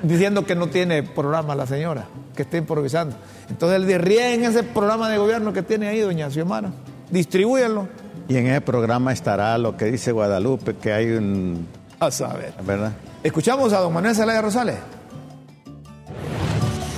[0.02, 3.16] diciendo que no tiene programa la señora, que está improvisando.
[3.50, 6.70] Entonces él dice, rieguen ese programa de gobierno que tiene ahí Doña Xiomara,
[7.10, 8.07] distribúyenlo.
[8.28, 11.66] Y en ese programa estará lo que dice Guadalupe, que hay un...
[11.98, 12.52] A saber.
[12.64, 12.92] ¿Verdad?
[13.22, 14.76] Escuchamos a don Manuel Zelaya Rosales.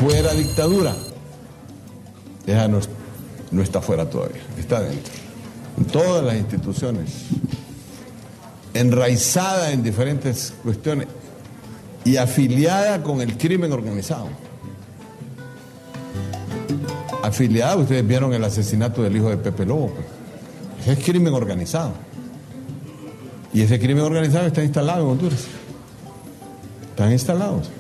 [0.00, 0.94] fuera dictadura.
[2.46, 2.80] Esa no,
[3.52, 5.12] no está fuera todavía, está dentro.
[5.78, 7.26] En todas las instituciones,
[8.74, 11.06] enraizada en diferentes cuestiones
[12.04, 14.28] y afiliada con el crimen organizado.
[17.22, 19.88] Afiliada, ustedes vieron el asesinato del hijo de Pepe Lobo.
[19.94, 20.19] pues.
[20.86, 21.92] Es crimen organizado.
[23.52, 25.46] Y ese crimen organizado está instalado en Honduras.
[26.90, 27.70] Están instalados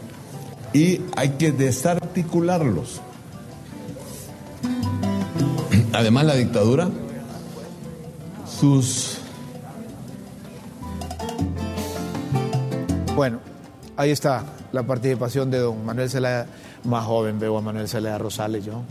[0.72, 3.00] y hay que desarticularlos.
[5.92, 6.88] Además, la dictadura,
[8.46, 9.20] sus
[13.20, 13.38] Bueno,
[13.98, 16.46] ahí está la participación de don Manuel Zelaya,
[16.84, 18.82] más joven veo a Manuel Zelaya Rosales yo.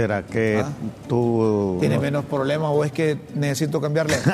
[0.00, 0.68] ¿Será que Ah.
[1.08, 1.76] tú...
[1.78, 4.16] ¿Tiene menos problemas o es que necesito cambiarle?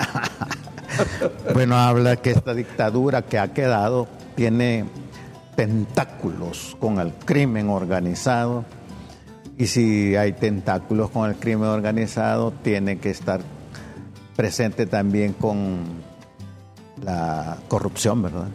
[1.52, 4.84] Bueno, habla que esta dictadura que ha quedado tiene
[5.54, 8.64] tentáculos con el crimen organizado.
[9.58, 13.40] Y si hay tentáculos con el crimen organizado, tiene que estar
[14.36, 15.80] presente también con
[17.02, 18.46] la corrupción, ¿verdad?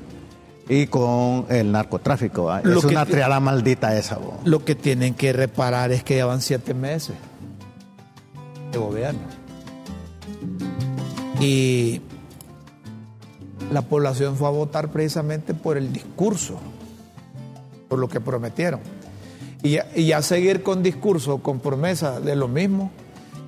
[0.72, 2.56] Y con el narcotráfico.
[2.58, 4.18] Es una triada maldita esa.
[4.46, 7.14] Lo que tienen que reparar es que ya van siete meses
[8.72, 9.20] de gobierno.
[11.42, 12.00] Y
[13.70, 16.58] la población fue a votar precisamente por el discurso,
[17.90, 18.80] por lo que prometieron.
[19.64, 22.92] Y y ya seguir con discurso, con promesa de lo mismo,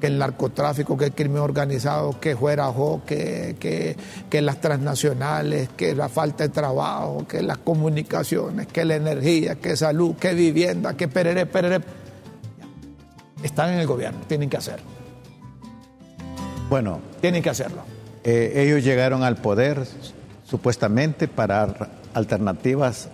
[0.04, 3.96] que el narcotráfico, que el crimen organizado, que fuera jo, que, que,
[4.30, 9.78] que las transnacionales, que la falta de trabajo, que las comunicaciones, que la energía, que
[9.78, 11.80] salud, que vivienda, que perere, perere.
[13.44, 14.86] Están en el gobierno, tienen que hacerlo.
[16.70, 17.84] Bueno, Tienen que hacerlo.
[18.26, 19.86] Eh, ellos llegaron al poder
[20.44, 23.08] supuestamente para alternativas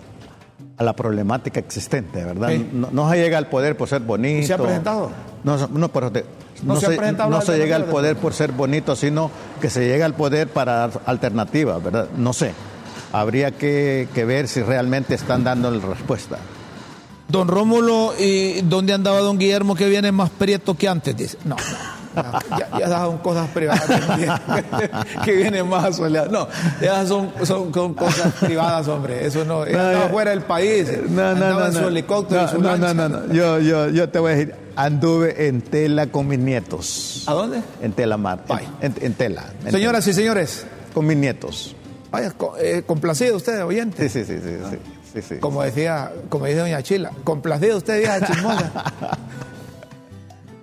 [0.78, 2.50] a la problemática existente, ¿verdad?
[2.50, 2.68] Sí.
[2.74, 4.48] No, no se llega al poder por ser bonito.
[4.48, 5.12] ¿Se ha presentado?
[5.44, 6.26] No, no, pero te-
[6.64, 9.32] No no se no se llega al poder por ser bonito, sino
[9.62, 12.10] que se llega al poder para dar alternativas, ¿verdad?
[12.18, 12.54] No sé.
[13.12, 16.38] Habría que, que ver si realmente están dando la respuesta.
[17.28, 21.16] Don Rómulo, ¿y dónde andaba don Guillermo que viene más prieto que antes?
[21.16, 24.32] Dice, no, no, ya, ya son cosas privadas también,
[25.26, 26.30] que viene más soleado.
[26.32, 26.48] No,
[26.82, 29.26] ya son, son, son cosas privadas, hombre.
[29.26, 30.08] Eso no, ya.
[30.10, 33.34] fuera del país, andaba en su helicóptero y no, su no, no, no, no.
[33.34, 37.24] Yo, yo, yo te voy a decir, anduve en tela con mis nietos.
[37.28, 37.62] ¿A dónde?
[37.82, 38.44] En tela mar.
[38.82, 39.46] En, en tela.
[39.66, 40.66] en Señoras y señores.
[40.94, 41.76] Con mis nietos.
[42.12, 44.10] vaya, eh, complacido usted, oyente.
[44.10, 44.78] Sí, sí, sí, sí, sí,
[45.14, 45.36] sí, sí.
[45.40, 48.72] Como decía, como dice doña Chila, complacido usted, vieja chismosa.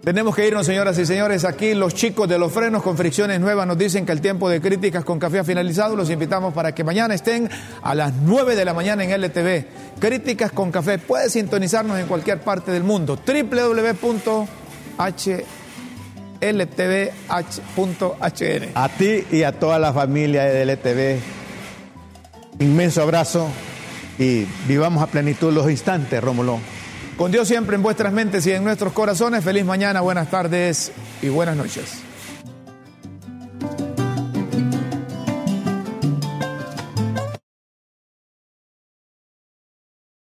[0.06, 1.44] Tenemos que irnos, señoras y señores.
[1.44, 4.60] Aquí los chicos de los frenos con fricciones nuevas nos dicen que el tiempo de
[4.60, 5.96] críticas con café ha finalizado.
[5.96, 7.50] Los invitamos para que mañana estén
[7.82, 9.64] a las 9 de la mañana en LTV.
[9.98, 10.98] Críticas con café.
[10.98, 13.18] Puede sintonizarnos en cualquier parte del mundo.
[13.26, 14.46] www.hltvh.hn.
[18.76, 21.20] A ti y a toda la familia de DLTV,
[22.60, 23.48] inmenso abrazo
[24.20, 26.60] y vivamos a plenitud los instantes, Rómulo.
[27.16, 29.42] Con Dios siempre en vuestras mentes y en nuestros corazones.
[29.42, 30.92] Feliz mañana, buenas tardes
[31.22, 32.05] y buenas noches.